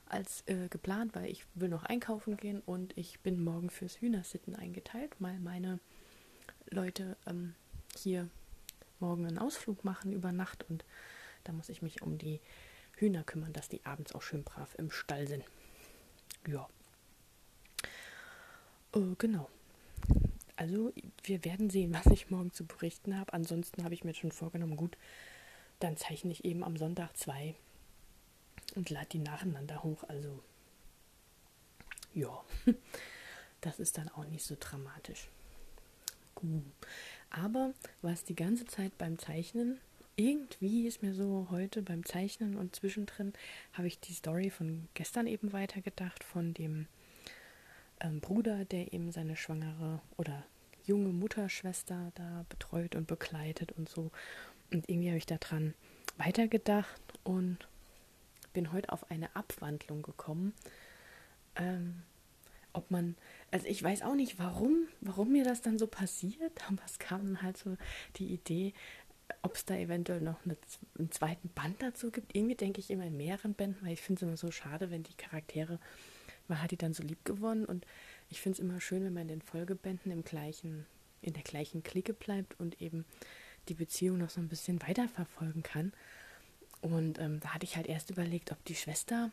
als 0.08 0.44
äh, 0.48 0.68
geplant, 0.68 1.16
weil 1.16 1.30
ich 1.30 1.46
will 1.54 1.70
noch 1.70 1.84
einkaufen 1.84 2.36
gehen 2.36 2.62
und 2.66 2.98
ich 2.98 3.20
bin 3.22 3.44
morgen 3.44 3.70
fürs 3.70 4.02
Hühnersitten 4.02 4.56
eingeteilt, 4.56 5.16
weil 5.20 5.40
meine 5.40 5.80
Leute 6.70 7.16
ähm, 7.28 7.54
hier 7.96 8.28
morgen 9.00 9.26
einen 9.26 9.38
Ausflug 9.38 9.86
machen 9.86 10.12
über 10.12 10.32
Nacht 10.32 10.66
und 10.70 10.84
da 11.44 11.54
muss 11.54 11.70
ich 11.70 11.82
mich 11.82 12.02
um 12.02 12.18
die 12.18 12.42
Hühner 12.98 13.24
kümmern, 13.24 13.54
dass 13.54 13.70
die 13.70 13.86
abends 13.86 14.14
auch 14.14 14.22
schön 14.22 14.44
brav 14.44 14.76
im 14.78 14.92
Stall 14.92 15.28
sind. 15.28 15.46
Ja. 16.48 16.68
Äh, 18.94 19.16
genau. 19.18 19.50
Also 20.56 20.94
wir 21.24 21.44
werden 21.44 21.70
sehen, 21.70 21.94
was 21.94 22.06
ich 22.12 22.30
morgen 22.30 22.54
zu 22.54 22.66
berichten 22.66 23.18
habe. 23.18 23.34
Ansonsten 23.34 23.84
habe 23.84 23.94
ich 23.94 24.04
mir 24.04 24.14
schon 24.14 24.32
vorgenommen, 24.32 24.76
gut, 24.76 24.98
dann 25.80 25.98
zeichne 25.98 26.32
ich 26.32 26.46
eben 26.46 26.64
am 26.64 26.78
Sonntag 26.78 27.18
zwei 27.18 27.56
und 28.76 28.90
lade 28.90 29.08
die 29.12 29.20
nacheinander 29.20 29.84
hoch. 29.84 30.04
Also 30.08 30.44
ja, 32.14 32.44
das 33.62 33.80
ist 33.80 33.98
dann 33.98 34.10
auch 34.10 34.26
nicht 34.26 34.46
so 34.46 34.56
dramatisch. 34.60 35.30
Gut. 36.36 36.64
Aber 37.30 37.74
was 38.02 38.24
die 38.24 38.36
ganze 38.36 38.66
Zeit 38.66 38.98
beim 38.98 39.18
Zeichnen 39.18 39.80
irgendwie 40.18 40.86
ist 40.86 41.02
mir 41.02 41.14
so 41.14 41.48
heute 41.50 41.82
beim 41.82 42.06
Zeichnen 42.06 42.56
und 42.56 42.76
zwischendrin 42.76 43.34
habe 43.74 43.88
ich 43.88 44.00
die 44.00 44.14
Story 44.14 44.50
von 44.50 44.88
gestern 44.94 45.26
eben 45.26 45.54
weitergedacht, 45.54 46.24
von 46.24 46.54
dem 46.54 46.88
ähm, 48.02 48.20
Bruder, 48.20 48.66
der 48.66 48.94
eben 48.94 49.12
seine 49.12 49.36
schwangere 49.36 50.02
oder 50.18 50.44
junge 50.86 51.10
Mutterschwester 51.10 52.12
da 52.16 52.46
betreut 52.50 52.96
und 52.96 53.08
begleitet 53.08 53.72
und 53.74 53.88
so. 53.88 54.12
Und 54.72 54.90
irgendwie 54.90 55.10
habe 55.10 55.18
ich 55.18 55.26
daran 55.26 55.74
weitergedacht 56.18 57.02
und 57.24 57.58
bin 58.54 58.72
heute 58.72 58.92
auf 58.92 59.10
eine 59.10 59.36
Abwandlung 59.36 60.02
gekommen. 60.02 60.54
Ähm, 61.56 62.04
ob 62.74 62.90
man, 62.90 63.16
also 63.52 63.68
ich 63.68 63.84
weiß 63.84 64.02
auch 64.04 64.16
nicht, 64.16 64.40
warum, 64.40 64.88
warum 65.02 65.32
mir 65.32 65.44
das 65.44 65.62
dann 65.62 65.78
so 65.78 65.88
passiert, 65.88 66.52
aber 66.68 66.82
es 66.86 67.00
kam 67.00 67.42
halt 67.42 67.58
so 67.58 67.78
die 68.18 68.34
Idee, 68.34 68.74
ob 69.44 69.56
es 69.56 69.66
da 69.66 69.76
eventuell 69.76 70.22
noch 70.22 70.44
eine, 70.46 70.58
einen 70.98 71.12
zweiten 71.12 71.50
Band 71.50 71.82
dazu 71.82 72.12
gibt. 72.12 72.36
Irgendwie 72.36 72.56
denke 72.56 72.80
ich 72.80 72.90
immer 72.90 73.06
in 73.06 73.16
mehreren 73.16 73.54
Bänden, 73.54 73.86
weil 73.86 73.94
ich 73.94 74.02
finde 74.02 74.20
es 74.20 74.24
immer 74.24 74.38
so 74.38 74.52
schade, 74.52 74.92
wenn 74.92 75.04
die 75.04 75.14
Charaktere, 75.14 75.80
man 76.52 76.62
hat 76.62 76.72
die 76.72 76.78
dann 76.78 76.94
so 76.94 77.04
lieb 77.04 77.24
gewonnen 77.26 77.66
und 77.66 77.86
ich 78.30 78.42
finde 78.42 78.58
es 78.58 78.60
immer 78.60 78.80
schön, 78.80 79.04
wenn 79.04 79.14
man 79.14 79.24
in 79.24 79.40
den 79.40 79.42
Folgebänden 79.42 80.12
im 80.12 80.24
gleichen, 80.24 80.86
in 81.22 81.34
der 81.34 81.44
gleichen 81.44 81.84
Clique 81.84 82.14
bleibt 82.14 82.60
und 82.60 82.82
eben 82.82 83.06
die 83.68 83.74
Beziehung 83.74 84.18
noch 84.20 84.30
so 84.30 84.40
ein 84.40 84.48
bisschen 84.48 84.82
weiterverfolgen 84.82 85.64
kann. 85.64 85.94
Und 86.82 87.20
ähm, 87.20 87.40
da 87.42 87.54
hatte 87.54 87.66
ich 87.66 87.76
halt 87.76 87.88
erst 87.88 88.10
überlegt, 88.10 88.52
ob 88.52 88.64
die 88.66 88.76
Schwester 88.76 89.32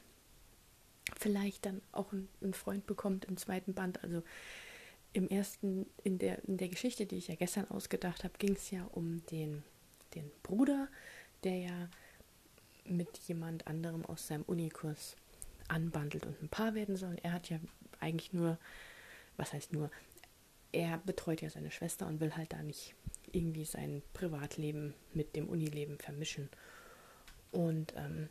vielleicht 1.17 1.65
dann 1.67 1.81
auch 1.93 2.13
einen 2.13 2.55
Freund 2.55 2.87
bekommt 2.87 3.25
im 3.25 3.37
zweiten 3.37 3.73
Band. 3.73 4.03
Also 4.05 4.23
im 5.15 5.29
ersten, 5.29 5.87
in 6.05 6.19
der, 6.19 6.45
in 6.45 6.59
der 6.59 6.69
Geschichte, 6.69 7.07
die 7.07 7.17
ich 7.17 7.29
ja 7.29 7.35
gestern 7.35 7.71
ausgedacht 7.71 8.25
habe, 8.25 8.35
ging 8.39 8.53
es 8.53 8.71
ja 8.71 8.85
um 8.93 9.25
den 9.27 9.63
den 10.15 10.31
Bruder, 10.43 10.89
der 11.45 11.57
ja 11.57 11.89
mit 12.85 13.19
jemand 13.27 13.67
anderem 13.67 14.05
aus 14.05 14.27
seinem 14.27 14.43
Unikurs 14.45 15.17
anbandelt 15.69 16.27
und 16.27 16.43
ein 16.43 16.49
Paar 16.49 16.75
werden 16.75 16.97
soll. 16.97 17.17
Er 17.23 17.33
hat 17.33 17.51
ja 17.51 17.59
eigentlich 18.01 18.33
nur, 18.33 18.59
was 19.37 19.53
heißt 19.53 19.73
nur, 19.73 19.91
er 20.73 20.99
betreut 20.99 21.41
ja 21.41 21.51
seine 21.51 21.71
Schwester 21.71 22.07
und 22.07 22.21
will 22.21 22.37
halt 22.37 22.53
da 22.53 22.63
nicht 22.63 22.95
irgendwie 23.33 23.65
sein 23.65 24.03
Privatleben 24.13 24.95
mit 25.15 25.37
dem 25.37 25.49
Unileben 25.49 25.99
vermischen. 25.99 26.49
Und 27.51 27.95
ähm, 27.97 28.29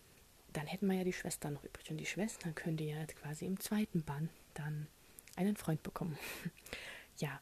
dann 0.54 0.68
hätten 0.68 0.88
wir 0.88 0.98
ja 0.98 1.04
die 1.04 1.14
Schwester 1.14 1.50
noch 1.50 1.64
übrig. 1.64 1.90
Und 1.90 1.98
die 1.98 2.06
Schwester 2.06 2.52
könnte 2.52 2.84
ja 2.84 3.06
quasi 3.06 3.46
im 3.46 3.60
zweiten 3.60 4.04
Band 4.04 4.30
dann 4.54 4.88
einen 5.36 5.56
Freund 5.56 5.84
bekommen. 5.84 6.18
ja. 7.18 7.40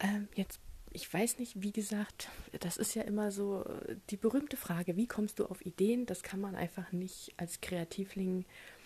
Ähm, 0.00 0.28
jetzt, 0.34 0.60
ich 0.90 1.12
weiß 1.12 1.38
nicht, 1.38 1.62
wie 1.62 1.72
gesagt, 1.72 2.28
das 2.60 2.76
ist 2.76 2.94
ja 2.94 3.02
immer 3.02 3.30
so 3.30 3.64
äh, 3.64 3.96
die 4.10 4.16
berühmte 4.16 4.56
Frage, 4.56 4.96
wie 4.96 5.06
kommst 5.06 5.38
du 5.38 5.46
auf 5.46 5.64
Ideen? 5.64 6.06
Das 6.06 6.22
kann 6.22 6.40
man 6.40 6.54
einfach 6.54 6.92
nicht 6.92 7.32
als 7.36 7.60
Kreativling 7.60 8.42
äh, 8.42 8.81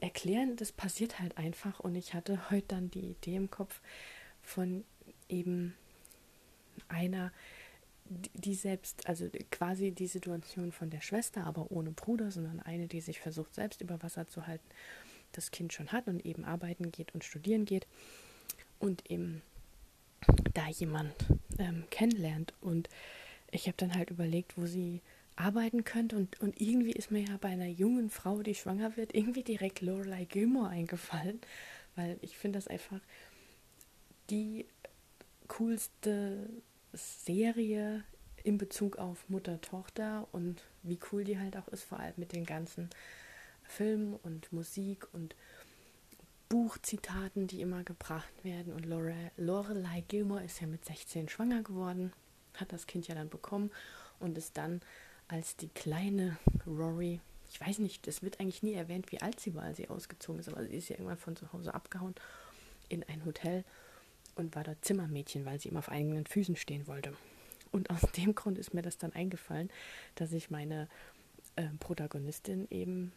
erklären. 0.00 0.56
Das 0.56 0.72
passiert 0.72 1.20
halt 1.20 1.36
einfach. 1.38 1.80
Und 1.80 1.94
ich 1.94 2.14
hatte 2.14 2.50
heute 2.50 2.66
dann 2.68 2.90
die 2.90 3.10
Idee 3.10 3.36
im 3.36 3.50
Kopf 3.50 3.80
von 4.42 4.84
eben 5.28 5.74
einer, 6.88 7.32
die 8.34 8.54
selbst, 8.54 9.08
also 9.08 9.28
quasi 9.50 9.92
die 9.92 10.06
Situation 10.06 10.72
von 10.72 10.90
der 10.90 11.00
Schwester, 11.00 11.44
aber 11.44 11.70
ohne 11.70 11.90
Bruder, 11.90 12.30
sondern 12.30 12.60
eine, 12.60 12.86
die 12.86 13.00
sich 13.00 13.20
versucht, 13.20 13.54
selbst 13.54 13.80
über 13.80 14.02
Wasser 14.02 14.26
zu 14.26 14.46
halten, 14.46 14.66
das 15.32 15.50
Kind 15.50 15.72
schon 15.72 15.92
hat 15.92 16.06
und 16.06 16.24
eben 16.24 16.44
arbeiten 16.44 16.92
geht 16.92 17.14
und 17.14 17.24
studieren 17.24 17.64
geht 17.64 17.86
und 18.78 19.10
eben 19.10 19.42
da 20.52 20.68
jemand 20.68 21.14
ähm, 21.58 21.84
kennenlernt. 21.90 22.54
Und 22.60 22.88
ich 23.50 23.66
habe 23.66 23.76
dann 23.76 23.94
halt 23.94 24.10
überlegt, 24.10 24.56
wo 24.56 24.66
sie 24.66 25.00
arbeiten 25.36 25.84
könnte 25.84 26.16
und, 26.16 26.40
und 26.40 26.60
irgendwie 26.60 26.92
ist 26.92 27.10
mir 27.10 27.24
ja 27.24 27.36
bei 27.40 27.48
einer 27.48 27.66
jungen 27.66 28.10
Frau, 28.10 28.42
die 28.42 28.54
schwanger 28.54 28.96
wird, 28.96 29.14
irgendwie 29.14 29.42
direkt 29.42 29.80
Lorelei 29.80 30.24
Gilmore 30.24 30.68
eingefallen, 30.68 31.40
weil 31.96 32.18
ich 32.20 32.36
finde 32.36 32.58
das 32.58 32.68
einfach 32.68 33.00
die 34.30 34.66
coolste 35.48 36.48
Serie 36.92 38.04
in 38.44 38.58
Bezug 38.58 38.98
auf 38.98 39.28
Mutter-Tochter 39.28 40.28
und 40.32 40.62
wie 40.82 40.98
cool 41.10 41.24
die 41.24 41.38
halt 41.38 41.56
auch 41.56 41.68
ist, 41.68 41.84
vor 41.84 41.98
allem 41.98 42.14
mit 42.16 42.32
den 42.32 42.44
ganzen 42.44 42.90
Filmen 43.64 44.14
und 44.22 44.52
Musik 44.52 45.06
und 45.12 45.34
Buchzitaten, 46.48 47.46
die 47.46 47.62
immer 47.62 47.82
gebracht 47.82 48.44
werden. 48.44 48.72
Und 48.72 48.86
Lore, 48.86 49.32
Lorelei 49.36 50.02
Gilmore 50.06 50.44
ist 50.44 50.60
ja 50.60 50.66
mit 50.66 50.84
16 50.84 51.28
schwanger 51.28 51.62
geworden, 51.62 52.12
hat 52.54 52.72
das 52.72 52.86
Kind 52.86 53.08
ja 53.08 53.14
dann 53.14 53.30
bekommen 53.30 53.70
und 54.20 54.36
ist 54.38 54.56
dann 54.56 54.80
als 55.34 55.56
die 55.56 55.68
kleine 55.68 56.38
Rory, 56.64 57.20
ich 57.50 57.60
weiß 57.60 57.80
nicht, 57.80 58.06
es 58.06 58.22
wird 58.22 58.38
eigentlich 58.38 58.62
nie 58.62 58.74
erwähnt, 58.74 59.10
wie 59.10 59.20
alt 59.20 59.40
sie 59.40 59.56
war, 59.56 59.64
als 59.64 59.78
sie 59.78 59.88
ausgezogen 59.88 60.38
ist, 60.38 60.48
aber 60.48 60.64
sie 60.64 60.76
ist 60.76 60.88
ja 60.90 60.94
irgendwann 60.94 61.18
von 61.18 61.34
zu 61.34 61.52
Hause 61.52 61.74
abgehauen 61.74 62.14
in 62.88 63.02
ein 63.02 63.24
Hotel 63.24 63.64
und 64.36 64.54
war 64.54 64.62
dort 64.62 64.84
Zimmermädchen, 64.84 65.44
weil 65.44 65.60
sie 65.60 65.70
immer 65.70 65.80
auf 65.80 65.88
eigenen 65.88 66.24
Füßen 66.24 66.54
stehen 66.54 66.86
wollte. 66.86 67.16
Und 67.72 67.90
aus 67.90 68.02
dem 68.16 68.36
Grund 68.36 68.58
ist 68.58 68.74
mir 68.74 68.82
das 68.82 68.96
dann 68.96 69.12
eingefallen, 69.12 69.70
dass 70.14 70.32
ich 70.32 70.50
meine 70.50 70.88
äh, 71.56 71.66
Protagonistin 71.80 72.68
eben 72.70 73.12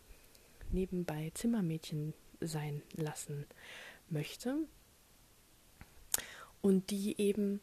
nebenbei 0.71 1.31
Zimmermädchen 1.35 2.15
sein 2.41 2.81
lassen 2.95 3.45
möchte. 4.09 4.57
Und 6.61 6.89
die 6.89 7.21
eben 7.21 7.61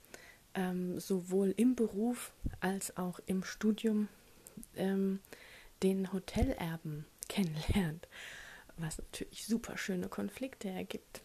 ähm, 0.54 1.00
sowohl 1.00 1.52
im 1.56 1.74
Beruf 1.74 2.32
als 2.60 2.96
auch 2.96 3.18
im 3.26 3.42
Studium 3.42 4.08
ähm, 4.76 5.20
den 5.82 6.12
Hotelerben 6.12 7.04
kennenlernt, 7.28 8.08
was 8.76 8.98
natürlich 8.98 9.46
super 9.46 9.76
schöne 9.76 10.08
Konflikte 10.08 10.68
ergibt. 10.68 11.22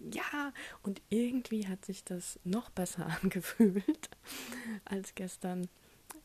Ja, 0.00 0.52
und 0.82 1.00
irgendwie 1.10 1.68
hat 1.68 1.84
sich 1.84 2.04
das 2.04 2.38
noch 2.44 2.70
besser 2.70 3.06
angefühlt 3.22 4.10
als 4.84 5.14
gestern. 5.14 5.68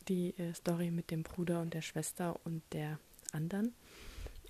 Die 0.08 0.36
äh, 0.38 0.54
Story 0.54 0.90
mit 0.90 1.10
dem 1.10 1.24
Bruder 1.24 1.60
und 1.60 1.74
der 1.74 1.82
Schwester 1.82 2.38
und 2.44 2.62
der 2.72 2.98
anderen. 3.32 3.74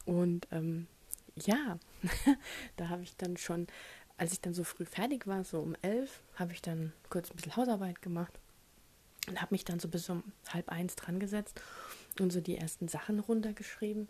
Und 0.04 0.46
ähm, 0.50 0.86
ja, 1.34 1.78
da 2.76 2.88
habe 2.88 3.02
ich 3.02 3.16
dann 3.16 3.36
schon, 3.36 3.66
als 4.16 4.32
ich 4.32 4.40
dann 4.40 4.54
so 4.54 4.64
früh 4.64 4.84
fertig 4.84 5.26
war, 5.26 5.44
so 5.44 5.60
um 5.60 5.74
elf, 5.82 6.22
habe 6.34 6.52
ich 6.52 6.62
dann 6.62 6.92
kurz 7.08 7.30
ein 7.30 7.36
bisschen 7.36 7.56
Hausarbeit 7.56 8.02
gemacht 8.02 8.38
und 9.28 9.40
habe 9.40 9.54
mich 9.54 9.64
dann 9.64 9.80
so 9.80 9.88
bis 9.88 10.08
um 10.08 10.24
halb 10.48 10.68
eins 10.68 10.94
dran 10.94 11.20
gesetzt 11.20 11.60
und 12.20 12.32
so 12.32 12.40
die 12.40 12.56
ersten 12.56 12.88
Sachen 12.88 13.20
runtergeschrieben, 13.20 14.08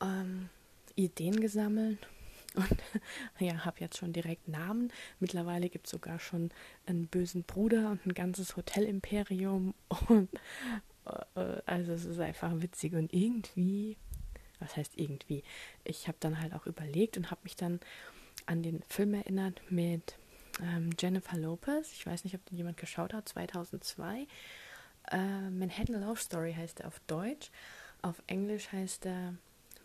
ähm, 0.00 0.48
Ideen 0.96 1.40
gesammelt 1.40 2.06
und 2.54 2.82
ja, 3.40 3.64
habe 3.64 3.80
jetzt 3.80 3.98
schon 3.98 4.12
direkt 4.12 4.46
Namen. 4.46 4.92
Mittlerweile 5.18 5.68
gibt 5.68 5.86
es 5.86 5.90
sogar 5.90 6.20
schon 6.20 6.50
einen 6.86 7.08
bösen 7.08 7.42
Bruder 7.42 7.90
und 7.90 8.06
ein 8.06 8.14
ganzes 8.14 8.56
Hotelimperium. 8.56 9.74
Und 10.08 10.28
äh, 11.34 11.60
also 11.66 11.92
es 11.92 12.04
ist 12.04 12.20
einfach 12.20 12.52
witzig. 12.62 12.94
Und 12.94 13.12
irgendwie, 13.12 13.96
was 14.60 14.76
heißt 14.76 14.92
irgendwie? 14.96 15.42
Ich 15.82 16.06
habe 16.06 16.16
dann 16.20 16.40
halt 16.40 16.54
auch 16.54 16.66
überlegt 16.66 17.16
und 17.16 17.30
habe 17.30 17.40
mich 17.42 17.56
dann 17.56 17.80
an 18.46 18.62
den 18.62 18.82
Film 18.88 19.14
erinnert 19.14 19.60
mit 19.70 20.16
ähm, 20.62 20.90
Jennifer 20.98 21.36
Lopez. 21.36 21.92
Ich 21.92 22.06
weiß 22.06 22.24
nicht, 22.24 22.34
ob 22.36 22.44
den 22.46 22.56
jemand 22.56 22.76
geschaut 22.76 23.14
hat, 23.14 23.28
2002. 23.28 24.26
Äh, 25.10 25.50
Manhattan 25.50 26.00
Love 26.00 26.20
Story 26.20 26.54
heißt 26.54 26.80
er 26.80 26.88
auf 26.88 27.00
Deutsch. 27.06 27.50
Auf 28.02 28.22
Englisch 28.26 28.70
heißt 28.72 29.06
er 29.06 29.34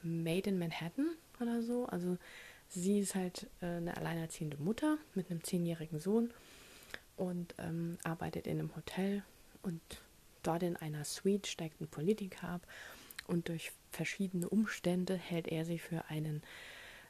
Made 0.02 0.50
in 0.50 0.60
Manhattan 0.60 1.10
oder 1.40 1.62
so. 1.62 1.86
Also 1.86 2.18
Sie 2.70 3.00
ist 3.00 3.16
halt 3.16 3.48
äh, 3.62 3.66
eine 3.66 3.98
alleinerziehende 3.98 4.58
Mutter 4.58 4.98
mit 5.16 5.30
einem 5.30 5.44
zehnjährigen 5.44 6.00
Sohn 6.00 6.32
und 7.18 7.56
ähm, 7.58 7.98
arbeitet 8.04 8.46
in 8.46 8.60
einem 8.60 8.76
Hotel 8.76 9.24
und 9.64 9.82
dort 10.44 10.62
in 10.64 10.76
einer 10.76 11.04
Suite 11.04 11.48
steigt 11.48 11.82
ein 11.82 11.88
Politiker 11.88 12.48
ab 12.48 12.62
und 13.26 13.50
durch 13.50 13.72
verschiedene 13.92 14.48
Umstände 14.48 15.16
hält 15.16 15.48
er 15.48 15.66
sie 15.66 15.80
für 15.80 16.06
einen 16.10 16.44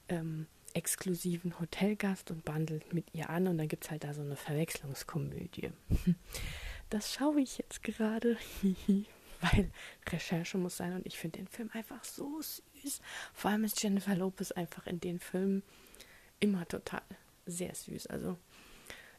ähm, 0.08 0.48
exklusiven 0.74 1.60
Hotelgast 1.60 2.32
und 2.32 2.46
bandelt 2.46 2.94
mit 2.94 3.14
ihr 3.14 3.30
an 3.30 3.48
und 3.48 3.58
dann 3.58 3.68
gibt 3.68 3.84
es 3.84 3.92
halt 3.92 4.06
da 4.06 4.14
so 4.14 4.22
eine 4.22 4.38
Verwechslungskomödie. 4.38 5.72
Das 6.90 7.14
schaue 7.14 7.42
ich 7.42 7.58
jetzt 7.58 7.84
gerade, 7.84 8.38
weil 9.42 9.72
Recherche 10.08 10.58
muss 10.58 10.78
sein 10.78 10.94
und 10.94 11.06
ich 11.06 11.18
finde 11.18 11.40
den 11.40 11.48
Film 11.48 11.70
einfach 11.74 12.04
so 12.04 12.42
süß. 12.42 13.02
Vor 13.34 13.52
allem 13.52 13.64
ist 13.64 13.82
Jennifer 13.82 14.16
Lopez 14.16 14.52
einfach 14.52 14.88
in 14.88 15.00
den 15.00 15.20
Filmen 15.20 15.64
immer 16.40 16.68
total 16.68 17.02
sehr 17.46 17.74
süß. 17.76 18.08
Also 18.08 18.38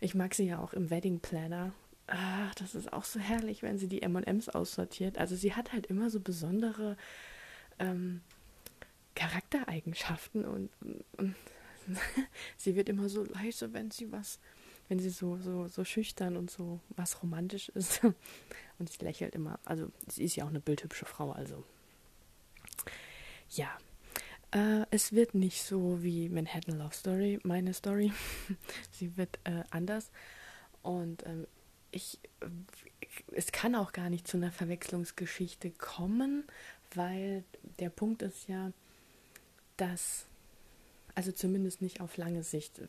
ich 0.00 0.14
mag 0.14 0.34
sie 0.34 0.46
ja 0.46 0.58
auch 0.58 0.72
im 0.72 0.90
Wedding 0.90 1.20
Planner. 1.20 1.72
Ah, 2.06 2.50
das 2.56 2.74
ist 2.74 2.92
auch 2.92 3.04
so 3.04 3.20
herrlich, 3.20 3.62
wenn 3.62 3.78
sie 3.78 3.86
die 3.86 4.02
M&Ms 4.02 4.48
aussortiert. 4.48 5.18
Also 5.18 5.36
sie 5.36 5.54
hat 5.54 5.72
halt 5.72 5.86
immer 5.86 6.10
so 6.10 6.18
besondere 6.18 6.96
ähm, 7.78 8.20
Charaktereigenschaften 9.14 10.44
und, 10.44 10.70
und 11.18 11.36
sie 12.56 12.74
wird 12.74 12.88
immer 12.88 13.08
so 13.08 13.24
leise, 13.24 13.72
wenn 13.72 13.90
sie 13.90 14.10
was, 14.10 14.40
wenn 14.90 14.98
sie 14.98 15.08
so, 15.08 15.38
so, 15.38 15.68
so 15.68 15.84
schüchtern 15.84 16.36
und 16.36 16.50
so 16.50 16.80
was 16.90 17.22
romantisch 17.22 17.70
ist. 17.70 18.02
Und 18.78 18.90
sie 18.90 19.04
lächelt 19.04 19.34
immer. 19.34 19.60
Also 19.66 19.92
sie 20.08 20.24
ist 20.24 20.36
ja 20.36 20.44
auch 20.44 20.48
eine 20.48 20.60
bildhübsche 20.60 21.04
Frau, 21.04 21.32
also 21.32 21.64
ja, 23.50 23.68
äh, 24.52 24.84
es 24.90 25.12
wird 25.12 25.34
nicht 25.34 25.62
so 25.62 26.02
wie 26.02 26.28
Manhattan 26.28 26.78
Love 26.78 26.94
Story, 26.94 27.38
meine 27.42 27.74
Story. 27.74 28.12
Sie 28.90 29.16
wird 29.16 29.38
äh, 29.44 29.62
anders. 29.70 30.10
Und 30.82 31.24
ähm, 31.26 31.46
ich, 31.90 32.18
es 33.32 33.52
kann 33.52 33.74
auch 33.74 33.92
gar 33.92 34.10
nicht 34.10 34.26
zu 34.26 34.36
einer 34.36 34.52
Verwechslungsgeschichte 34.52 35.70
kommen, 35.70 36.44
weil 36.94 37.44
der 37.78 37.90
Punkt 37.90 38.22
ist 38.22 38.48
ja, 38.48 38.72
dass, 39.76 40.26
also 41.20 41.32
zumindest 41.32 41.82
nicht 41.82 42.00
auf 42.00 42.16
lange 42.16 42.42
Sicht, 42.42 42.80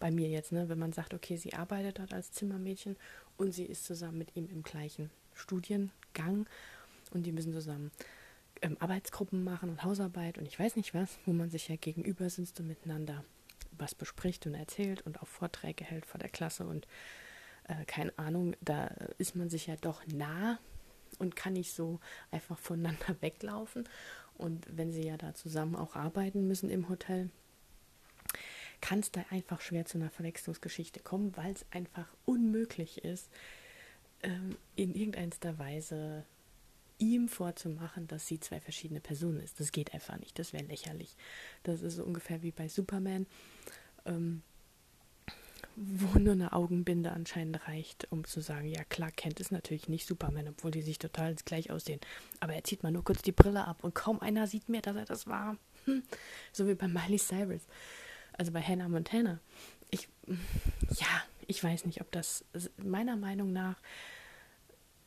bei 0.00 0.10
mir 0.10 0.28
jetzt, 0.28 0.50
ne, 0.50 0.68
wenn 0.68 0.78
man 0.78 0.92
sagt, 0.92 1.14
okay, 1.14 1.36
sie 1.36 1.54
arbeitet 1.54 2.00
dort 2.00 2.12
als 2.12 2.32
Zimmermädchen 2.32 2.96
und 3.36 3.52
sie 3.52 3.64
ist 3.64 3.84
zusammen 3.84 4.18
mit 4.18 4.34
ihm 4.34 4.48
im 4.48 4.64
gleichen 4.64 5.08
Studiengang 5.34 6.48
und 7.12 7.26
die 7.26 7.30
müssen 7.30 7.52
zusammen 7.52 7.92
ähm, 8.60 8.76
Arbeitsgruppen 8.80 9.44
machen 9.44 9.70
und 9.70 9.84
Hausarbeit 9.84 10.36
und 10.36 10.48
ich 10.48 10.58
weiß 10.58 10.74
nicht 10.74 10.94
was, 10.94 11.16
wo 11.26 11.32
man 11.32 11.48
sich 11.48 11.68
ja 11.68 11.76
gegenüber 11.76 12.28
sitzt 12.28 12.58
und 12.58 12.66
miteinander 12.66 13.22
was 13.78 13.94
bespricht 13.94 14.48
und 14.48 14.54
erzählt 14.54 15.02
und 15.02 15.22
auch 15.22 15.28
Vorträge 15.28 15.84
hält 15.84 16.06
vor 16.06 16.18
der 16.18 16.30
Klasse 16.30 16.66
und 16.66 16.88
äh, 17.68 17.84
keine 17.84 18.18
Ahnung, 18.18 18.56
da 18.62 18.88
ist 19.18 19.36
man 19.36 19.48
sich 19.48 19.68
ja 19.68 19.76
doch 19.76 20.04
nah 20.08 20.58
und 21.20 21.36
kann 21.36 21.52
nicht 21.52 21.72
so 21.72 22.00
einfach 22.32 22.58
voneinander 22.58 23.14
weglaufen. 23.20 23.88
Und 24.34 24.66
wenn 24.76 24.92
sie 24.92 25.06
ja 25.06 25.16
da 25.16 25.34
zusammen 25.34 25.76
auch 25.76 25.94
arbeiten 25.94 26.48
müssen 26.48 26.68
im 26.68 26.88
Hotel, 26.88 27.30
kann 28.80 29.00
es 29.00 29.10
da 29.10 29.24
einfach 29.30 29.60
schwer 29.60 29.84
zu 29.84 29.98
einer 29.98 30.10
Verwechslungsgeschichte 30.10 31.00
kommen, 31.00 31.36
weil 31.36 31.52
es 31.52 31.64
einfach 31.70 32.06
unmöglich 32.24 33.04
ist, 33.04 33.30
ähm, 34.22 34.56
in 34.74 34.94
irgendeiner 34.94 35.58
Weise 35.58 36.24
ihm 36.98 37.28
vorzumachen, 37.28 38.06
dass 38.06 38.26
sie 38.26 38.40
zwei 38.40 38.60
verschiedene 38.60 39.00
Personen 39.00 39.40
ist. 39.40 39.60
Das 39.60 39.72
geht 39.72 39.92
einfach 39.92 40.18
nicht. 40.18 40.38
Das 40.38 40.52
wäre 40.52 40.64
lächerlich. 40.64 41.16
Das 41.62 41.82
ist 41.82 41.96
so 41.96 42.04
ungefähr 42.04 42.42
wie 42.42 42.52
bei 42.52 42.68
Superman, 42.68 43.26
ähm, 44.06 44.42
wo 45.76 46.18
nur 46.18 46.32
eine 46.32 46.54
Augenbinde 46.54 47.12
anscheinend 47.12 47.68
reicht, 47.68 48.10
um 48.10 48.24
zu 48.24 48.40
sagen, 48.40 48.66
ja 48.66 48.82
klar, 48.84 49.10
Kent 49.10 49.40
ist 49.40 49.52
natürlich 49.52 49.88
nicht 49.88 50.06
Superman, 50.06 50.48
obwohl 50.48 50.70
die 50.70 50.80
sich 50.80 50.98
total 50.98 51.34
gleich 51.44 51.70
aussehen. 51.70 52.00
Aber 52.40 52.54
er 52.54 52.64
zieht 52.64 52.82
mal 52.82 52.92
nur 52.92 53.04
kurz 53.04 53.20
die 53.20 53.32
Brille 53.32 53.66
ab 53.66 53.84
und 53.84 53.94
kaum 53.94 54.20
einer 54.20 54.46
sieht 54.46 54.70
mehr, 54.70 54.80
dass 54.80 54.96
er 54.96 55.04
das 55.04 55.26
war. 55.26 55.58
Hm. 55.84 56.02
So 56.52 56.66
wie 56.66 56.74
bei 56.74 56.88
Miley 56.88 57.18
Cyrus. 57.18 57.62
Also 58.36 58.52
bei 58.52 58.62
Hannah 58.62 58.88
Montana. 58.88 59.40
Ich, 59.90 60.08
ja, 60.26 61.22
ich 61.46 61.62
weiß 61.62 61.86
nicht, 61.86 62.00
ob 62.00 62.10
das, 62.12 62.44
meiner 62.76 63.16
Meinung 63.16 63.52
nach 63.52 63.76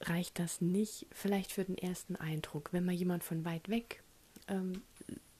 reicht 0.01 0.39
das 0.39 0.61
nicht, 0.61 1.07
vielleicht 1.11 1.51
für 1.51 1.65
den 1.65 1.77
ersten 1.77 2.15
Eindruck, 2.15 2.69
wenn 2.71 2.85
man 2.85 2.95
jemand 2.95 3.23
von 3.23 3.43
weit 3.43 3.67
weg 3.67 4.01
ähm, 4.47 4.81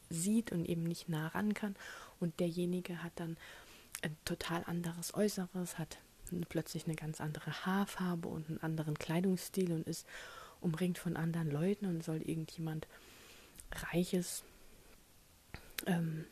sieht 0.10 0.52
und 0.52 0.66
eben 0.66 0.84
nicht 0.84 1.08
nah 1.08 1.28
ran 1.28 1.54
kann 1.54 1.76
und 2.20 2.40
derjenige 2.40 3.02
hat 3.04 3.14
dann 3.16 3.38
ein 4.02 4.18
total 4.26 4.64
anderes 4.66 5.14
Äußeres, 5.14 5.78
hat 5.78 5.98
plötzlich 6.50 6.86
eine 6.86 6.96
ganz 6.96 7.22
andere 7.22 7.66
Haarfarbe 7.66 8.28
und 8.28 8.50
einen 8.50 8.62
anderen 8.62 8.98
Kleidungsstil 8.98 9.72
und 9.72 9.88
ist 9.88 10.06
umringt 10.62 10.98
von 10.98 11.16
anderen 11.16 11.50
Leuten 11.50 11.86
und 11.86 12.04
soll 12.04 12.22
irgendjemand 12.22 12.88
Reiches, 13.72 14.44
ähm, 15.86 16.26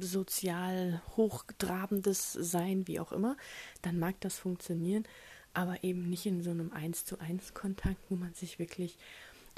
sozial 0.00 1.02
hochtrabendes 1.16 2.32
sein, 2.32 2.86
wie 2.86 3.00
auch 3.00 3.12
immer, 3.12 3.36
dann 3.82 3.98
mag 3.98 4.20
das 4.20 4.38
funktionieren, 4.38 5.04
aber 5.54 5.82
eben 5.82 6.08
nicht 6.08 6.26
in 6.26 6.42
so 6.42 6.50
einem 6.50 6.72
Eins 6.72 7.04
zu 7.04 7.18
eins 7.18 7.54
Kontakt, 7.54 7.98
wo 8.08 8.16
man 8.16 8.34
sich 8.34 8.58
wirklich 8.58 8.96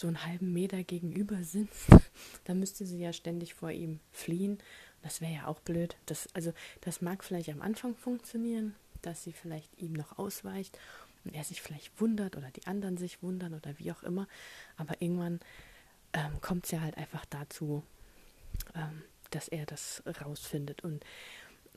so 0.00 0.06
einen 0.06 0.24
halben 0.24 0.52
Meter 0.52 0.82
gegenüber 0.82 1.42
sitzt. 1.42 1.88
da 2.44 2.54
müsste 2.54 2.86
sie 2.86 3.00
ja 3.00 3.12
ständig 3.12 3.54
vor 3.54 3.70
ihm 3.70 4.00
fliehen 4.12 4.58
das 5.02 5.20
wäre 5.20 5.32
ja 5.32 5.46
auch 5.46 5.60
blöd. 5.60 5.96
Das, 6.06 6.28
also, 6.34 6.52
das 6.82 7.00
mag 7.00 7.24
vielleicht 7.24 7.48
am 7.48 7.62
Anfang 7.62 7.94
funktionieren, 7.96 8.74
dass 9.02 9.24
sie 9.24 9.32
vielleicht 9.32 9.70
ihm 9.78 9.92
noch 9.92 10.18
ausweicht 10.18 10.78
und 11.24 11.34
er 11.34 11.44
sich 11.44 11.62
vielleicht 11.62 12.00
wundert 12.00 12.36
oder 12.36 12.50
die 12.50 12.66
anderen 12.66 12.96
sich 12.96 13.22
wundern 13.22 13.54
oder 13.54 13.78
wie 13.78 13.92
auch 13.92 14.02
immer. 14.02 14.26
Aber 14.76 15.00
irgendwann 15.00 15.40
ähm, 16.12 16.40
kommt 16.40 16.64
es 16.64 16.70
ja 16.70 16.80
halt 16.80 16.96
einfach 16.96 17.24
dazu, 17.26 17.82
ähm, 18.74 19.02
dass 19.30 19.48
er 19.48 19.66
das 19.66 20.02
rausfindet. 20.20 20.82
Und 20.82 21.04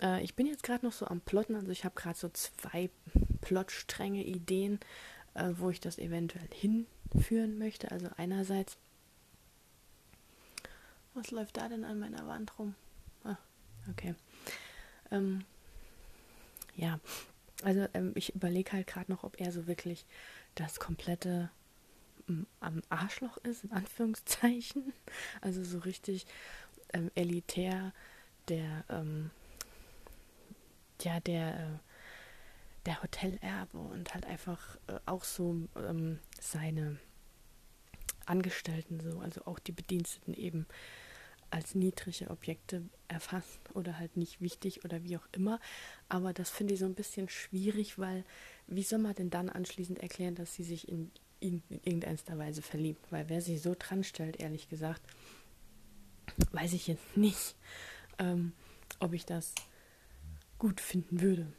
äh, 0.01 0.24
ich 0.24 0.36
bin 0.36 0.45
jetzt 0.45 0.63
gerade 0.63 0.86
noch 0.86 0.93
so 0.93 1.07
am 1.07 1.22
Plotten, 1.22 1.55
also 1.55 1.69
ich 1.69 1.86
habe 1.86 1.95
gerade 1.95 2.17
so 2.17 2.29
zwei 2.29 2.89
Plotstränge, 3.41 4.24
Ideen, 4.24 4.79
äh, 5.33 5.51
wo 5.57 5.69
ich 5.69 5.79
das 5.79 5.98
eventuell 5.98 6.48
hinführen 6.51 7.57
möchte. 7.57 7.91
Also 7.91 8.10
einerseits, 8.17 8.77
was 11.13 11.31
läuft 11.31 11.57
da 11.57 11.69
denn 11.69 11.86
an 11.86 12.00
meiner 12.00 12.27
Wand 12.27 12.57
rum? 12.60 12.75
Okay. 13.91 14.15
Ähm, 15.12 15.43
ja, 16.75 17.00
also 17.63 17.88
ähm, 17.93 18.13
ich 18.15 18.33
überlege 18.36 18.72
halt 18.72 18.88
gerade 18.88 19.12
noch, 19.12 19.24
ob 19.24 19.39
er 19.39 19.51
so 19.51 19.67
wirklich 19.67 20.05
das 20.55 20.79
komplette 20.79 21.50
am 22.62 22.81
Arschloch 22.88 23.38
ist, 23.39 23.65
in 23.65 23.72
Anführungszeichen. 23.72 24.93
Also 25.41 25.63
so 25.63 25.79
richtig 25.79 26.25
ähm, 26.94 27.12
elitär 27.16 27.94
der, 28.50 28.84
ähm, 28.90 29.32
ja, 31.02 31.20
der, 31.20 31.60
äh, 31.60 31.80
der 32.86 33.02
Hotelerbe 33.02 33.78
und 33.78 34.14
halt 34.14 34.26
einfach 34.26 34.78
äh, 34.88 35.00
auch 35.06 35.24
so 35.24 35.68
ähm, 35.76 36.20
seine 36.40 36.98
Angestellten 38.26 39.00
so, 39.00 39.20
also 39.20 39.46
auch 39.46 39.60
die 39.60 39.72
Bediensteten 39.72 40.34
eben 40.34 40.66
als 41.50 41.76
niedrige 41.76 42.32
Objekte 42.32 42.82
erfasst 43.08 43.60
oder 43.76 44.00
halt 44.00 44.18
nicht 44.18 44.42
wichtig 44.42 44.84
oder 44.86 45.04
wie 45.04 45.18
auch 45.18 45.28
immer. 45.34 45.60
Aber 46.10 46.34
das 46.34 46.50
finde 46.50 46.74
ich 46.74 46.80
so 46.80 46.86
ein 46.86 46.96
bisschen 46.96 47.30
schwierig, 47.30 48.00
weil 48.00 48.26
wie 48.68 48.82
soll 48.82 49.00
man 49.00 49.14
denn 49.14 49.30
dann 49.30 49.50
anschließend 49.50 50.00
erklären, 50.00 50.36
dass 50.36 50.56
sie 50.56 50.64
sich 50.64 50.88
in 50.88 51.12
ihn 51.42 51.62
in 51.70 51.80
irgendeiner 51.84 52.40
Weise 52.40 52.64
verliebt? 52.64 53.06
Weil 53.12 53.30
wer 53.30 53.42
sich 53.42 53.62
so 53.62 53.76
dran 53.78 54.04
stellt, 54.04 54.40
ehrlich 54.40 54.68
gesagt, 54.68 55.02
weiß 56.52 56.74
ich 56.74 56.88
jetzt 56.88 57.18
nicht, 57.18 57.55
ähm, 58.20 58.53
ob 59.00 59.14
ich 59.14 59.25
das 59.25 59.53
gut 60.57 60.79
finden 60.79 61.22
würde. 61.22 61.51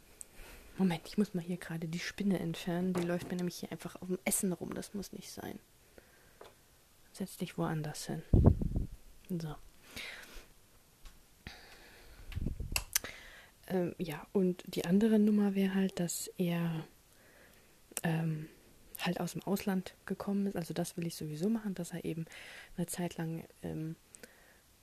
Moment, 0.77 1.03
ich 1.05 1.17
muss 1.17 1.33
mal 1.33 1.41
hier 1.41 1.57
gerade 1.57 1.87
die 1.87 1.99
Spinne 1.99 2.39
entfernen. 2.39 2.93
Die 2.93 3.03
läuft 3.03 3.29
mir 3.29 3.37
nämlich 3.37 3.57
hier 3.57 3.71
einfach 3.71 3.95
auf 4.01 4.07
dem 4.07 4.19
Essen 4.25 4.51
rum. 4.51 4.73
Das 4.73 4.93
muss 4.93 5.13
nicht 5.13 5.31
sein. 5.31 5.59
Setz 7.13 7.37
dich 7.37 7.57
woanders 7.57 8.07
hin. 8.07 8.23
So. 9.29 9.55
Ähm, 13.67 13.95
ja, 13.97 14.27
und 14.33 14.63
die 14.67 14.85
andere 14.85 15.17
Nummer 15.17 15.55
wäre 15.55 15.73
halt, 15.75 15.99
dass 15.99 16.29
er 16.37 16.85
ähm, 18.03 18.49
halt 18.99 19.19
aus 19.19 19.31
dem 19.31 19.43
Ausland 19.43 19.95
gekommen 20.05 20.47
ist. 20.47 20.55
Also 20.55 20.73
das 20.73 20.97
will 20.97 21.07
ich 21.07 21.15
sowieso 21.15 21.49
machen, 21.49 21.73
dass 21.73 21.91
er 21.91 22.03
eben 22.03 22.25
eine 22.75 22.87
Zeit 22.87 23.17
lang 23.17 23.45
ähm, 23.63 23.95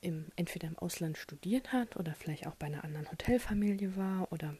im, 0.03 0.25
entweder 0.35 0.67
im 0.67 0.77
Ausland 0.77 1.17
studiert 1.17 1.71
hat 1.71 1.95
oder 1.95 2.13
vielleicht 2.13 2.47
auch 2.47 2.55
bei 2.55 2.67
einer 2.67 2.83
anderen 2.83 3.09
Hotelfamilie 3.09 3.95
war 3.95 4.31
oder 4.31 4.55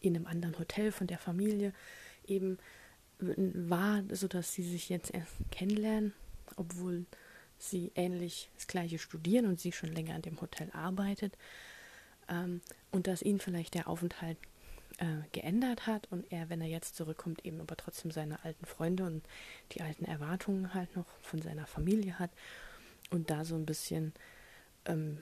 in 0.00 0.16
einem 0.16 0.26
anderen 0.26 0.58
Hotel 0.58 0.92
von 0.92 1.06
der 1.06 1.18
Familie 1.18 1.72
eben 2.26 2.58
war, 3.18 4.02
sodass 4.10 4.52
sie 4.52 4.62
sich 4.62 4.88
jetzt 4.88 5.12
erst 5.14 5.32
kennenlernen, 5.50 6.12
obwohl 6.56 7.06
sie 7.58 7.92
ähnlich 7.94 8.50
das 8.54 8.66
gleiche 8.66 8.98
studieren 8.98 9.46
und 9.46 9.58
sie 9.58 9.72
schon 9.72 9.92
länger 9.92 10.14
an 10.14 10.22
dem 10.22 10.40
Hotel 10.40 10.70
arbeitet 10.72 11.36
ähm, 12.28 12.60
und 12.90 13.06
dass 13.06 13.22
ihn 13.22 13.40
vielleicht 13.40 13.74
der 13.74 13.88
Aufenthalt 13.88 14.36
äh, 14.98 15.06
geändert 15.32 15.86
hat 15.86 16.10
und 16.12 16.30
er, 16.30 16.50
wenn 16.50 16.60
er 16.60 16.68
jetzt 16.68 16.96
zurückkommt, 16.96 17.44
eben 17.46 17.60
aber 17.60 17.76
trotzdem 17.76 18.10
seine 18.10 18.44
alten 18.44 18.66
Freunde 18.66 19.04
und 19.04 19.24
die 19.72 19.80
alten 19.80 20.04
Erwartungen 20.04 20.74
halt 20.74 20.94
noch 20.94 21.06
von 21.22 21.40
seiner 21.40 21.66
Familie 21.66 22.18
hat 22.18 22.30
und 23.10 23.30
da 23.30 23.44
so 23.44 23.54
ein 23.54 23.66
bisschen 23.66 24.12
ähm, 24.84 25.18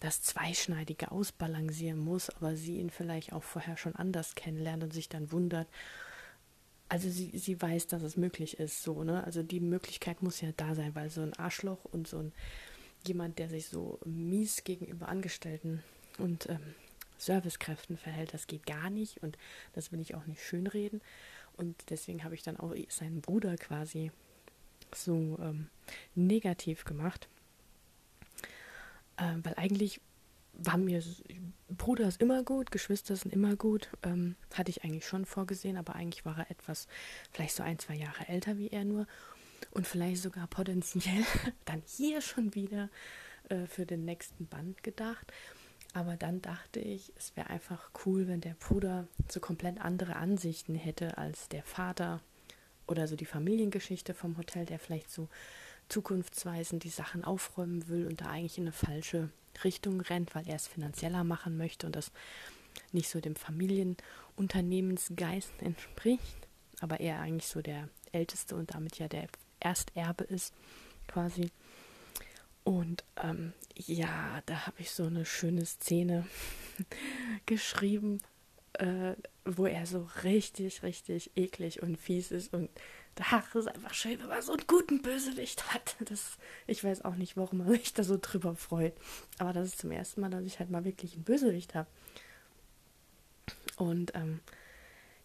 das 0.00 0.22
Zweischneidige 0.22 1.10
ausbalancieren 1.10 1.98
muss, 1.98 2.30
aber 2.30 2.56
sie 2.56 2.78
ihn 2.78 2.90
vielleicht 2.90 3.32
auch 3.32 3.42
vorher 3.42 3.76
schon 3.76 3.96
anders 3.96 4.34
kennenlernt 4.34 4.84
und 4.84 4.92
sich 4.92 5.08
dann 5.08 5.32
wundert. 5.32 5.68
Also 6.88 7.10
sie, 7.10 7.36
sie 7.36 7.60
weiß, 7.60 7.88
dass 7.88 8.02
es 8.02 8.16
möglich 8.16 8.58
ist, 8.58 8.82
so, 8.82 9.04
ne? 9.04 9.24
Also 9.24 9.42
die 9.42 9.60
Möglichkeit 9.60 10.22
muss 10.22 10.40
ja 10.40 10.50
da 10.56 10.74
sein, 10.74 10.94
weil 10.94 11.10
so 11.10 11.20
ein 11.20 11.34
Arschloch 11.34 11.84
und 11.84 12.08
so 12.08 12.18
ein 12.18 12.32
jemand, 13.06 13.38
der 13.38 13.48
sich 13.48 13.68
so 13.68 13.98
mies 14.04 14.64
gegenüber 14.64 15.08
Angestellten 15.08 15.82
und 16.18 16.48
ähm, 16.48 16.74
Servicekräften 17.18 17.96
verhält. 17.96 18.32
Das 18.32 18.46
geht 18.46 18.66
gar 18.66 18.90
nicht 18.90 19.22
und 19.22 19.36
das 19.72 19.92
will 19.92 20.00
ich 20.00 20.14
auch 20.14 20.26
nicht 20.26 20.42
schönreden. 20.42 21.00
Und 21.56 21.90
deswegen 21.90 22.24
habe 22.24 22.34
ich 22.34 22.42
dann 22.42 22.58
auch 22.58 22.74
seinen 22.88 23.20
Bruder 23.20 23.56
quasi 23.56 24.12
so 24.94 25.38
ähm, 25.40 25.68
negativ 26.14 26.84
gemacht. 26.84 27.28
Ähm, 29.18 29.44
weil 29.44 29.54
eigentlich 29.56 30.00
war 30.58 30.76
mir, 30.76 31.02
Bruder 31.68 32.08
ist 32.08 32.20
immer 32.20 32.42
gut, 32.42 32.70
Geschwister 32.70 33.14
sind 33.14 33.32
immer 33.32 33.54
gut, 33.54 33.88
ähm, 34.02 34.34
hatte 34.54 34.70
ich 34.70 34.82
eigentlich 34.82 35.06
schon 35.06 35.24
vorgesehen, 35.24 35.76
aber 35.76 35.94
eigentlich 35.94 36.24
war 36.24 36.38
er 36.38 36.50
etwas, 36.50 36.88
vielleicht 37.30 37.54
so 37.54 37.62
ein, 37.62 37.78
zwei 37.78 37.94
Jahre 37.94 38.28
älter 38.28 38.58
wie 38.58 38.68
er 38.68 38.84
nur 38.84 39.06
und 39.70 39.86
vielleicht 39.86 40.22
sogar 40.22 40.46
potenziell 40.48 41.24
dann 41.64 41.82
hier 41.86 42.20
schon 42.20 42.54
wieder 42.54 42.90
äh, 43.48 43.66
für 43.66 43.86
den 43.86 44.04
nächsten 44.04 44.46
Band 44.46 44.82
gedacht. 44.82 45.32
Aber 45.94 46.16
dann 46.16 46.42
dachte 46.42 46.80
ich, 46.80 47.12
es 47.16 47.34
wäre 47.36 47.50
einfach 47.50 47.90
cool, 48.04 48.28
wenn 48.28 48.40
der 48.40 48.54
Bruder 48.54 49.06
so 49.28 49.40
komplett 49.40 49.80
andere 49.80 50.16
Ansichten 50.16 50.74
hätte 50.74 51.18
als 51.18 51.48
der 51.48 51.62
Vater 51.62 52.20
oder 52.88 53.06
so 53.06 53.16
die 53.16 53.24
Familiengeschichte 53.24 54.14
vom 54.14 54.36
Hotel, 54.36 54.66
der 54.66 54.78
vielleicht 54.78 55.10
so 55.10 55.28
zukunftsweisend 55.88 56.84
die 56.84 56.90
Sachen 56.90 57.24
aufräumen 57.24 57.88
will 57.88 58.06
und 58.06 58.20
da 58.20 58.26
eigentlich 58.26 58.58
in 58.58 58.64
eine 58.64 58.72
falsche 58.72 59.30
Richtung 59.64 60.00
rennt, 60.00 60.34
weil 60.34 60.48
er 60.48 60.56
es 60.56 60.66
finanzieller 60.66 61.22
machen 61.24 61.56
möchte 61.56 61.86
und 61.86 61.96
das 61.96 62.12
nicht 62.92 63.08
so 63.08 63.20
dem 63.20 63.36
Familienunternehmensgeist 63.36 65.52
entspricht, 65.60 66.48
aber 66.80 67.00
er 67.00 67.20
eigentlich 67.20 67.48
so 67.48 67.62
der 67.62 67.88
Älteste 68.12 68.54
und 68.56 68.74
damit 68.74 68.98
ja 68.98 69.08
der 69.08 69.28
Ersterbe 69.60 70.24
ist 70.24 70.52
quasi. 71.06 71.50
Und 72.64 73.04
ähm, 73.22 73.52
ja, 73.74 74.42
da 74.46 74.66
habe 74.66 74.80
ich 74.80 74.90
so 74.90 75.04
eine 75.04 75.24
schöne 75.24 75.64
Szene 75.64 76.26
geschrieben, 77.46 78.20
äh, 78.78 79.14
wo 79.44 79.66
er 79.66 79.86
so 79.86 80.08
richtig, 80.22 80.82
richtig 80.82 81.30
eklig 81.36 81.82
und 81.82 81.96
fies 81.96 82.30
ist. 82.30 82.52
Und 82.52 82.70
ach, 83.20 83.54
ist 83.54 83.68
einfach 83.68 83.94
schön, 83.94 84.18
wenn 84.20 84.28
man 84.28 84.42
so 84.42 84.52
einen 84.52 84.66
guten 84.66 85.02
Bösewicht 85.02 85.72
hat. 85.74 85.96
Das, 86.00 86.38
ich 86.66 86.82
weiß 86.82 87.04
auch 87.04 87.16
nicht, 87.16 87.36
warum 87.36 87.58
man 87.58 87.68
sich 87.70 87.92
da 87.92 88.02
so 88.04 88.18
drüber 88.20 88.54
freut. 88.54 88.94
Aber 89.38 89.52
das 89.52 89.68
ist 89.68 89.78
zum 89.78 89.90
ersten 89.90 90.20
Mal, 90.20 90.30
dass 90.30 90.44
ich 90.44 90.58
halt 90.58 90.70
mal 90.70 90.84
wirklich 90.84 91.14
einen 91.14 91.24
Bösewicht 91.24 91.74
habe. 91.74 91.88
Und 93.76 94.14
ähm, 94.14 94.40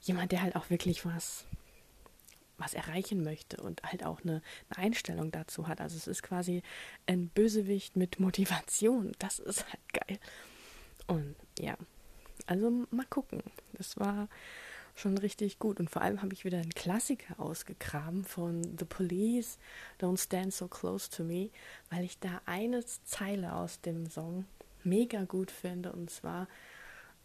jemand, 0.01 0.31
der 0.31 0.41
halt 0.41 0.55
auch 0.55 0.69
wirklich 0.69 1.05
was 1.05 1.45
was 2.57 2.75
erreichen 2.75 3.23
möchte 3.23 3.57
und 3.57 3.81
halt 3.83 4.05
auch 4.05 4.21
eine, 4.21 4.41
eine, 4.69 4.85
Einstellung 4.85 5.31
dazu 5.31 5.67
hat. 5.67 5.81
Also 5.81 5.97
es 5.97 6.07
ist 6.07 6.21
quasi 6.21 6.61
ein 7.07 7.29
Bösewicht 7.29 7.95
mit 7.95 8.19
Motivation. 8.19 9.11
Das 9.19 9.39
ist 9.39 9.65
halt 9.65 10.07
geil. 10.07 10.19
Und 11.07 11.35
ja, 11.59 11.75
Also 12.45 12.85
mal 12.91 13.05
gucken. 13.09 13.41
Das 13.73 13.97
war 13.97 14.27
schon 14.95 15.17
richtig 15.17 15.59
gut. 15.59 15.79
Und 15.79 15.89
vor 15.89 16.01
allem 16.01 16.21
habe 16.21 16.33
ich 16.33 16.45
wieder 16.45 16.59
einen 16.59 16.73
Klassiker 16.73 17.39
ausgegraben 17.39 18.23
von 18.23 18.63
The 18.77 18.85
Police, 18.85 19.57
Don't 19.99 20.21
Stand 20.21 20.53
So 20.53 20.67
Close 20.67 21.09
to 21.09 21.23
Me, 21.23 21.49
weil 21.89 22.03
ich 22.03 22.19
da 22.19 22.41
eine 22.45 22.85
Zeile 22.85 23.53
aus 23.53 23.81
dem 23.81 24.09
Song 24.09 24.45
mega 24.83 25.23
gut 25.23 25.51
finde. 25.51 25.91
Und 25.91 26.09
zwar 26.09 26.47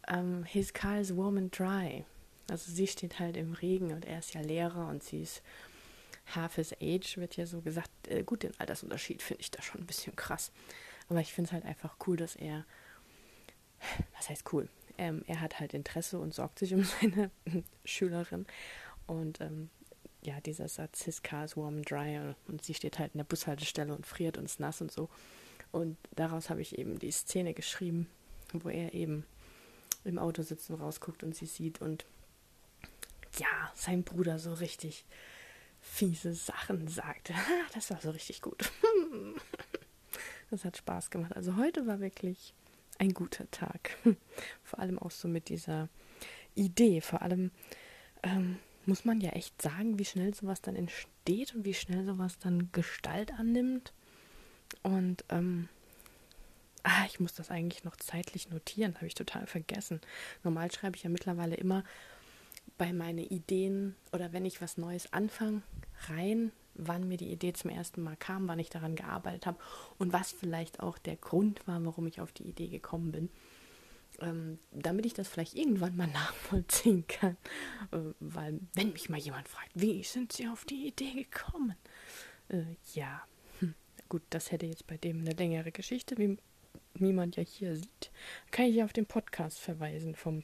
um, 0.09 0.15
ähm, 0.17 0.45
His 0.45 0.73
car 0.73 1.01
is 1.01 1.17
warm 1.17 1.37
and 1.37 1.59
dry. 1.59 2.05
Also 2.51 2.73
sie 2.73 2.87
steht 2.87 3.19
halt 3.19 3.37
im 3.37 3.53
Regen 3.53 3.93
und 3.93 4.07
er 4.07 4.21
ist 4.21 4.33
ja 4.33 4.41
Lehrer 4.41 4.89
und 4.89 5.03
sie 5.03 5.23
ist 5.23 5.43
half 6.35 6.57
his 6.57 6.73
age, 6.81 7.17
wird 7.17 7.37
ja 7.37 7.47
so 7.47 7.61
gesagt. 7.61 7.91
Äh, 8.09 8.23
gut, 8.23 8.43
den 8.43 8.59
Altersunterschied 8.59 9.23
finde 9.23 9.43
ich 9.43 9.51
da 9.51 9.63
schon 9.63 9.83
ein 9.83 9.87
bisschen 9.87 10.17
krass. 10.17 10.51
Aber 11.09 11.21
ich 11.21 11.33
finde 11.33 11.49
es 11.49 11.53
halt 11.53 11.65
einfach 11.65 11.97
cool, 12.07 12.17
dass 12.17 12.37
er, 12.37 12.65
was 14.17 14.29
heißt 14.29 14.51
cool? 14.53 14.69
Ähm, 14.99 15.23
er 15.27 15.41
hat 15.41 15.61
halt 15.61 15.75
Interesse 15.75 16.19
und 16.19 16.35
sorgt 16.35 16.59
sich 16.59 16.75
um 16.75 16.85
seine 17.01 17.31
Schülerin. 17.85 18.47
Und 19.07 19.41
ähm, 19.41 19.71
ja, 20.23 20.41
dieser 20.41 20.69
Satz, 20.69 21.03
his 21.05 21.23
car 21.23 21.45
is 21.45 21.57
warm 21.57 21.79
and 21.79 21.91
dry 21.91 22.35
und 22.49 22.63
sie 22.63 22.75
steht 22.75 22.99
halt 22.99 23.15
in 23.15 23.19
der 23.19 23.25
Bushaltestelle 23.25 23.95
und 23.95 24.07
friert 24.07 24.37
und 24.37 24.45
ist 24.45 24.61
nass 24.61 24.81
und 24.81 24.91
so. 24.91 25.09
Und 25.71 25.97
daraus 26.17 26.51
habe 26.51 26.61
ich 26.61 26.79
eben 26.79 26.99
die 26.99 27.11
Szene 27.11 27.55
geschrieben, 27.55 28.09
wo 28.53 28.69
er 28.69 28.95
eben 28.95 29.25
im 30.05 30.19
Auto 30.19 30.43
sitzt 30.43 30.71
und 30.71 30.81
rausguckt 30.81 31.23
und 31.23 31.35
sie 31.35 31.47
sieht 31.47 31.81
und 31.81 32.05
ja, 33.39 33.73
sein 33.75 34.03
Bruder 34.03 34.39
so 34.39 34.55
richtig 34.55 35.05
fiese 35.81 36.35
Sachen 36.35 36.89
sagt. 36.89 37.33
Das 37.75 37.91
war 37.91 38.01
so 38.01 38.11
richtig 38.11 38.43
gut. 38.43 38.71
Das 40.51 40.65
hat 40.65 40.79
Spaß 40.79 41.11
gemacht. 41.11 41.37
Also 41.37 41.57
heute 41.57 41.87
war 41.87 42.01
wirklich 42.01 42.55
ein 42.99 43.15
guter 43.15 43.51
Tag. 43.51 43.97
Vor 44.63 44.79
allem 44.79 44.99
auch 44.99 45.11
so 45.11 45.29
mit 45.29 45.49
dieser 45.49 45.89
Idee. 46.55 47.01
Vor 47.01 47.23
allem 47.23 47.51
ähm, 48.23 48.59
muss 48.87 49.05
man 49.05 49.21
ja 49.21 49.31
echt 49.31 49.61
sagen, 49.61 49.99
wie 49.99 50.05
schnell 50.05 50.35
sowas 50.35 50.61
dann 50.61 50.77
entsteht 50.77 51.55
und 51.55 51.65
wie 51.65 51.75
schnell 51.75 52.05
sowas 52.05 52.39
dann 52.39 52.71
Gestalt 52.73 53.33
annimmt. 53.33 53.93
Und 54.83 55.25
ähm, 55.29 55.69
ah, 56.83 57.05
ich 57.07 57.21
muss 57.21 57.35
das 57.35 57.51
eigentlich 57.51 57.85
noch 57.85 57.97
zeitlich 57.97 58.51
notieren, 58.51 58.95
habe 58.97 59.07
ich 59.07 59.15
total 59.15 59.47
vergessen. 59.47 60.01
Normal 60.43 60.73
schreibe 60.73 60.97
ich 60.97 61.03
ja 61.03 61.11
mittlerweile 61.11 61.55
immer 61.55 61.85
bei 62.77 62.93
meinen 62.93 63.19
Ideen 63.19 63.95
oder 64.13 64.33
wenn 64.33 64.45
ich 64.45 64.61
was 64.61 64.79
Neues 64.79 65.13
anfange, 65.13 65.63
rein, 66.09 66.53
wann 66.79 67.09
mir 67.09 67.17
die 67.17 67.31
Idee 67.31 67.53
zum 67.53 67.71
ersten 67.71 68.03
Mal 68.03 68.17
kam, 68.17 68.49
wann 68.49 68.59
ich 68.59 68.71
daran 68.71 68.97
gearbeitet 68.97 69.47
habe 69.47 69.59
und 69.99 70.13
was 70.13 70.33
vielleicht 70.33 70.81
auch 70.81 70.97
der 70.99 71.17
Grund 71.17 71.67
war, 71.67 71.85
warum 71.85 72.07
ich 72.07 72.21
auf 72.21 72.33
die 72.33 72.45
Idee 72.45 72.69
gekommen 72.69 73.13
bin. 73.13 73.29
Ähm, 74.21 74.59
damit 74.73 75.07
ich 75.07 75.15
das 75.15 75.29
vielleicht 75.29 75.55
irgendwann 75.55 75.97
mal 75.97 76.07
nachvollziehen 76.13 77.07
kann. 77.07 77.37
Äh, 77.93 78.15
weil, 78.21 78.59
wenn 78.75 78.93
mich 78.93 79.09
mal 79.11 79.19
jemand 79.19 79.49
fragt, 79.49 79.71
wie 79.75 80.03
sind 80.03 80.33
Sie 80.33 80.49
auf 80.49 80.65
die 80.65 80.89
Idee 80.89 81.13
gekommen? 81.13 81.75
Äh, 82.49 82.65
ja, 82.95 83.23
hm. 83.61 83.75
gut, 84.09 84.23
das 84.31 84.51
hätte 84.51 84.67
jetzt 84.67 84.87
bei 84.87 84.97
dem 84.97 85.21
eine 85.21 85.33
längere 85.33 85.71
Geschichte, 85.71 86.17
wie 86.17 86.39
niemand 86.95 87.37
ja 87.37 87.43
hier 87.43 87.77
sieht. 87.77 88.11
Kann 88.51 88.67
ich 88.67 88.77
ja 88.77 88.85
auf 88.85 88.93
den 88.93 89.07
Podcast 89.07 89.59
verweisen 89.59 90.15
vom 90.15 90.43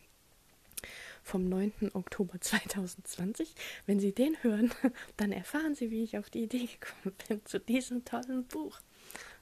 vom 1.24 1.48
9. 1.48 1.90
Oktober 1.94 2.40
2020. 2.40 3.54
Wenn 3.86 3.98
Sie 3.98 4.12
den 4.12 4.36
hören, 4.42 4.70
dann 5.16 5.32
erfahren 5.32 5.74
Sie, 5.74 5.90
wie 5.90 6.04
ich 6.04 6.18
auf 6.18 6.30
die 6.30 6.44
Idee 6.44 6.66
gekommen 6.66 7.16
bin 7.28 7.44
zu 7.44 7.58
diesem 7.58 8.04
tollen 8.04 8.44
Buch. 8.44 8.80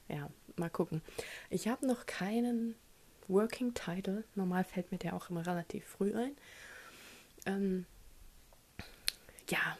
Ja, 0.07 0.29
mal 0.55 0.69
gucken. 0.69 1.01
Ich 1.49 1.67
habe 1.67 1.85
noch 1.85 2.05
keinen 2.05 2.75
Working 3.27 3.73
Title. 3.73 4.23
Normal 4.35 4.63
fällt 4.63 4.91
mir 4.91 4.97
der 4.97 5.13
auch 5.13 5.29
immer 5.29 5.45
relativ 5.45 5.85
früh 5.85 6.13
ein. 6.15 6.35
Ähm, 7.45 7.85
ja, 9.49 9.77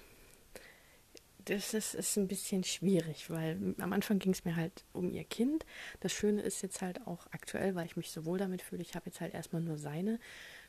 das 1.45 1.73
ist, 1.73 1.93
ist 1.93 2.17
ein 2.17 2.27
bisschen 2.27 2.63
schwierig, 2.63 3.29
weil 3.29 3.75
am 3.79 3.93
Anfang 3.93 4.19
ging 4.19 4.31
es 4.31 4.45
mir 4.45 4.55
halt 4.55 4.85
um 4.93 5.09
ihr 5.09 5.23
Kind. 5.25 5.65
Das 5.99 6.13
Schöne 6.13 6.41
ist 6.41 6.61
jetzt 6.61 6.81
halt 6.81 7.05
auch 7.05 7.27
aktuell, 7.31 7.75
weil 7.75 7.85
ich 7.85 7.97
mich 7.97 8.11
so 8.11 8.25
wohl 8.25 8.37
damit 8.37 8.61
fühle, 8.61 8.81
ich 8.81 8.95
habe 8.95 9.07
jetzt 9.07 9.19
halt 9.19 9.33
erstmal 9.33 9.61
nur 9.61 9.77
seine 9.77 10.19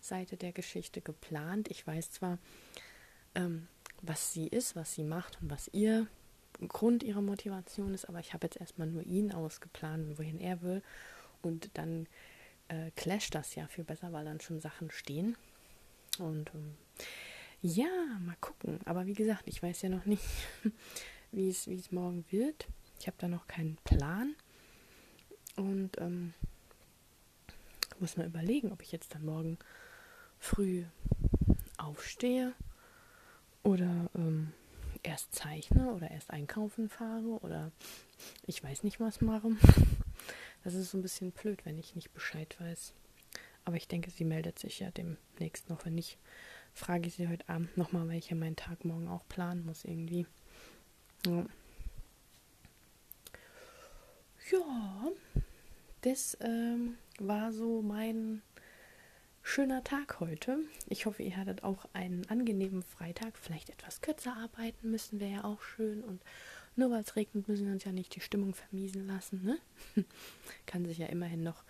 Seite 0.05 0.37
der 0.37 0.53
Geschichte 0.53 1.01
geplant. 1.01 1.69
Ich 1.71 1.87
weiß 1.87 2.11
zwar, 2.11 2.39
ähm, 3.35 3.69
was 4.03 4.33
sie 4.33 4.47
ist, 4.47 4.77
was 4.77 4.95
sie 4.95 5.05
macht 5.05 5.39
und 5.41 5.51
was 5.51 5.69
ihr 5.73 6.07
Grund 6.69 7.03
ihrer 7.03 7.21
Motivation 7.21 7.95
ist, 7.95 8.09
aber 8.09 8.21
ich 8.21 8.33
habe 8.33 8.47
jetzt 8.47 8.61
erstmal 8.61 8.87
nur 8.87 9.03
ihn 9.03 9.33
ausgeplant, 9.33 10.19
wohin 10.19 10.39
er 10.41 10.63
will. 10.63 10.83
Und 11.43 11.71
dann 11.75 12.07
äh, 12.69 12.91
clasht 12.97 13.35
das 13.35 13.55
ja 13.55 13.67
viel 13.67 13.85
besser, 13.85 14.13
weil 14.13 14.25
dann 14.25 14.41
schon 14.41 14.61
Sachen 14.61 14.91
stehen. 14.91 15.37
Und 16.19 16.51
ähm, 16.55 16.77
ja, 17.61 17.89
mal 18.21 18.37
gucken. 18.41 18.81
Aber 18.85 19.07
wie 19.07 19.15
gesagt, 19.15 19.45
ich 19.47 19.63
weiß 19.63 19.83
ja 19.83 19.89
noch 19.89 20.05
nicht, 20.05 20.25
wie 21.33 21.49
es, 21.49 21.91
morgen 21.91 22.25
wird. 22.31 22.67
Ich 23.01 23.07
habe 23.07 23.17
da 23.19 23.27
noch 23.27 23.47
keinen 23.47 23.77
Plan. 23.85 24.35
Und 25.57 25.99
ähm, 25.99 26.35
muss 27.99 28.17
mal 28.17 28.27
überlegen, 28.27 28.73
ob 28.73 28.83
ich 28.83 28.93
jetzt 28.93 29.15
dann 29.15 29.25
morgen 29.25 29.59
früh 30.45 30.85
aufstehe 31.79 32.53
oder 33.63 34.11
ähm, 34.15 34.53
erst 35.03 35.35
zeichne 35.35 35.91
oder 35.91 36.11
erst 36.11 36.31
einkaufen 36.31 36.91
fahre 36.91 37.41
oder 37.41 37.73
ich 38.47 38.63
weiß 38.63 38.85
nicht 38.85 39.01
was 39.01 39.21
mache. 39.21 39.51
Das 40.63 40.73
ist 40.73 40.93
so 40.93 40.97
ein 40.97 41.03
bisschen 41.03 41.31
blöd, 41.31 41.67
wenn 41.67 41.79
ich 41.79 41.95
nicht 41.95 42.15
Bescheid 42.15 42.57
weiß. 42.59 42.95
Aber 43.67 43.77
ich 43.77 43.87
denke, 43.87 44.11
sie 44.11 44.25
meldet 44.25 44.59
sich 44.59 44.81
ja 44.81 44.91
demnächst 44.91 45.69
noch. 45.69 45.85
Wenn 45.85 45.95
nicht, 45.95 46.17
frage 46.73 47.07
ich 47.07 47.17
sie 47.17 47.29
heute 47.29 47.47
Abend 47.51 47.77
nochmal, 47.77 48.09
weil 48.09 48.17
ich 48.17 48.31
ja 48.31 48.35
meinen 48.35 48.57
Tag 48.57 48.83
morgen 48.87 49.07
auch 49.09 49.29
planen 49.29 49.67
muss 49.67 49.85
irgendwie. 49.85 50.27
Ja, 51.27 51.45
ja 54.51 55.13
das 56.01 56.39
ähm, 56.41 56.97
war 57.19 57.53
so 57.53 57.83
mein 57.83 58.41
schöner 59.45 59.85
Tag 59.85 60.19
heute. 60.21 60.59
Ich 60.89 61.05
hoffe, 61.07 61.23
ihr 61.23 61.37
hattet 61.37 61.63
auch 61.63 61.85
einen 61.93 62.27
angenehmen 62.29 62.83
Freitag. 62.83 63.37
Vielleicht 63.39 63.69
etwas 63.69 64.01
kürzer 64.01 64.35
arbeiten 64.37 64.91
müssen 64.91 65.21
wäre 65.21 65.33
ja 65.33 65.45
auch 65.45 65.63
schön. 65.63 66.03
Und 66.03 66.23
nur 66.77 66.91
weil 66.91 67.03
es 67.03 67.15
regnet, 67.15 67.47
müssen 67.47 67.67
wir 67.67 67.75
uns 67.75 67.85
ja 67.85 67.93
nicht 67.93 68.17
die 68.17 68.21
Stimmung 68.21 68.55
vermiesen 68.55 69.07
lassen. 69.07 69.45
Ne? 69.45 69.59
Kann 70.67 70.87
sich 70.87 70.99
ja 70.99 71.07
immerhin 71.07 71.45
noch 71.45 71.63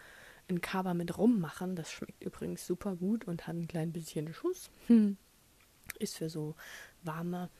ein 0.49 0.61
Kaba 0.61 0.95
mit 0.95 1.19
rummachen. 1.19 1.75
Das 1.75 1.91
schmeckt 1.91 2.25
übrigens 2.25 2.65
super 2.65 2.95
gut 2.95 3.27
und 3.27 3.47
hat 3.47 3.57
ein 3.57 3.69
klein 3.69 3.93
bisschen 3.93 4.33
Schuss. 4.33 4.71
Ist 5.99 6.17
für 6.17 6.31
so 6.31 6.55
warme 7.03 7.51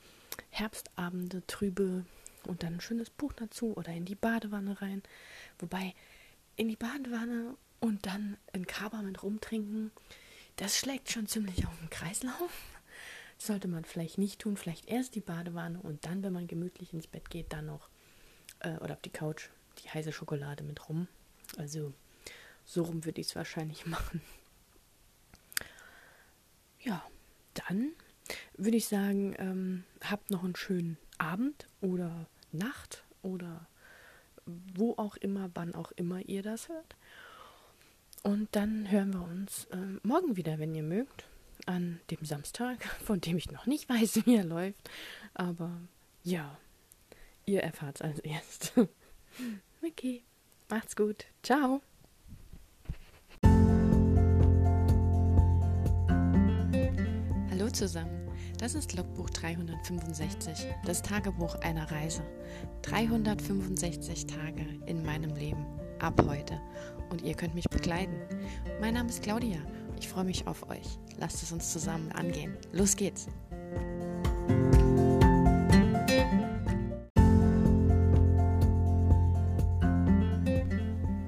Herbstabende, 0.49 1.45
trübe 1.45 2.05
und 2.47 2.63
dann 2.63 2.75
ein 2.75 2.81
schönes 2.81 3.09
Buch 3.09 3.33
dazu 3.33 3.75
oder 3.75 3.91
in 3.91 4.05
die 4.05 4.15
Badewanne 4.15 4.81
rein. 4.81 5.03
Wobei 5.59 5.93
in 6.55 6.69
die 6.69 6.77
Badewanne 6.77 7.57
und 7.85 8.05
dann 8.05 8.37
ein 8.51 8.65
Kaba 8.65 9.01
mit 9.01 9.21
rumtrinken, 9.21 9.91
das 10.55 10.77
schlägt 10.77 11.11
schon 11.11 11.27
ziemlich 11.27 11.65
auf 11.67 11.77
den 11.79 11.89
Kreislauf. 11.89 12.51
sollte 13.37 13.67
man 13.67 13.85
vielleicht 13.85 14.17
nicht 14.17 14.39
tun. 14.39 14.57
Vielleicht 14.57 14.87
erst 14.87 15.15
die 15.15 15.21
Badewanne 15.21 15.79
und 15.79 16.05
dann, 16.05 16.23
wenn 16.23 16.33
man 16.33 16.47
gemütlich 16.47 16.93
ins 16.93 17.07
Bett 17.07 17.29
geht, 17.29 17.53
dann 17.53 17.67
noch 17.67 17.89
äh, 18.61 18.77
oder 18.77 18.93
auf 18.93 19.01
die 19.01 19.11
Couch 19.11 19.49
die 19.83 19.89
heiße 19.89 20.11
Schokolade 20.11 20.63
mit 20.63 20.89
rum. 20.89 21.07
Also 21.57 21.93
so 22.65 22.83
rum 22.83 23.05
würde 23.05 23.21
ich 23.21 23.27
es 23.27 23.35
wahrscheinlich 23.35 23.85
machen. 23.85 24.21
Ja, 26.79 27.03
dann 27.53 27.91
würde 28.57 28.77
ich 28.77 28.87
sagen, 28.87 29.35
ähm, 29.37 29.83
habt 30.01 30.31
noch 30.31 30.43
einen 30.43 30.55
schönen 30.55 30.97
Abend 31.17 31.67
oder 31.81 32.27
Nacht 32.51 33.03
oder 33.21 33.67
wo 34.45 34.93
auch 34.97 35.17
immer, 35.17 35.49
wann 35.55 35.75
auch 35.75 35.91
immer 35.91 36.21
ihr 36.21 36.43
das 36.43 36.69
hört. 36.69 36.95
Und 38.25 38.47
dann 38.55 38.89
hören 38.89 39.13
wir 39.13 39.21
uns 39.21 39.65
äh, 39.65 39.77
morgen 40.01 40.35
wieder, 40.35 40.57
wenn 40.57 40.73
ihr 40.73 40.81
mögt, 40.81 41.25
an 41.67 41.99
dem 42.09 42.25
Samstag, 42.25 42.83
von 43.05 43.21
dem 43.21 43.37
ich 43.37 43.51
noch 43.51 43.67
nicht 43.67 43.87
weiß, 43.87 44.21
wie 44.25 44.37
er 44.37 44.43
läuft. 44.43 44.89
Aber 45.35 45.79
ja, 46.23 46.57
ihr 47.45 47.61
erfahrt 47.61 47.97
es 47.97 48.01
als 48.01 48.19
erst. 48.21 48.73
okay, 49.87 50.23
macht's 50.69 50.95
gut. 50.95 51.25
Ciao. 51.43 51.83
Hallo 57.51 57.69
zusammen. 57.69 58.27
Das 58.57 58.73
ist 58.73 58.95
Logbuch 58.95 59.29
365, 59.29 60.65
das 60.83 61.03
Tagebuch 61.03 61.53
einer 61.57 61.91
Reise. 61.91 62.23
365 62.81 64.25
Tage 64.25 64.65
in 64.87 65.05
meinem 65.05 65.35
Leben 65.35 65.84
ab 65.99 66.21
heute 66.27 66.59
und 67.09 67.21
ihr 67.21 67.33
könnt 67.33 67.55
mich 67.55 67.69
begleiten. 67.69 68.15
Mein 68.79 68.93
Name 68.93 69.09
ist 69.09 69.23
Claudia. 69.23 69.59
Ich 69.97 70.07
freue 70.07 70.25
mich 70.25 70.45
auf 70.47 70.69
euch. 70.69 70.99
Lasst 71.17 71.41
es 71.43 71.51
uns 71.51 71.71
zusammen 71.71 72.11
angehen. 72.11 72.57
Los 72.71 72.95
geht's! 72.95 73.27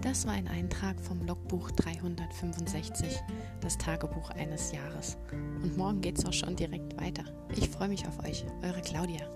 Das 0.02 0.26
war 0.26 0.34
ein 0.34 0.48
Eintrag 0.48 1.00
vom 1.00 1.22
Logbuch 1.28 1.70
365, 1.72 3.22
das 3.62 3.78
Tagebuch 3.78 4.32
eines 4.32 4.72
Jahres. 4.72 5.18
Und 5.32 5.78
morgen 5.78 6.02
geht 6.02 6.18
es 6.18 6.26
auch 6.26 6.34
schon 6.34 6.56
direkt 6.56 7.00
weiter. 7.00 7.24
Ich 7.56 7.70
freue 7.70 7.90
mich 7.90 8.08
auf 8.08 8.18
euch, 8.26 8.44
eure 8.64 8.82
Claudia. 8.82 9.30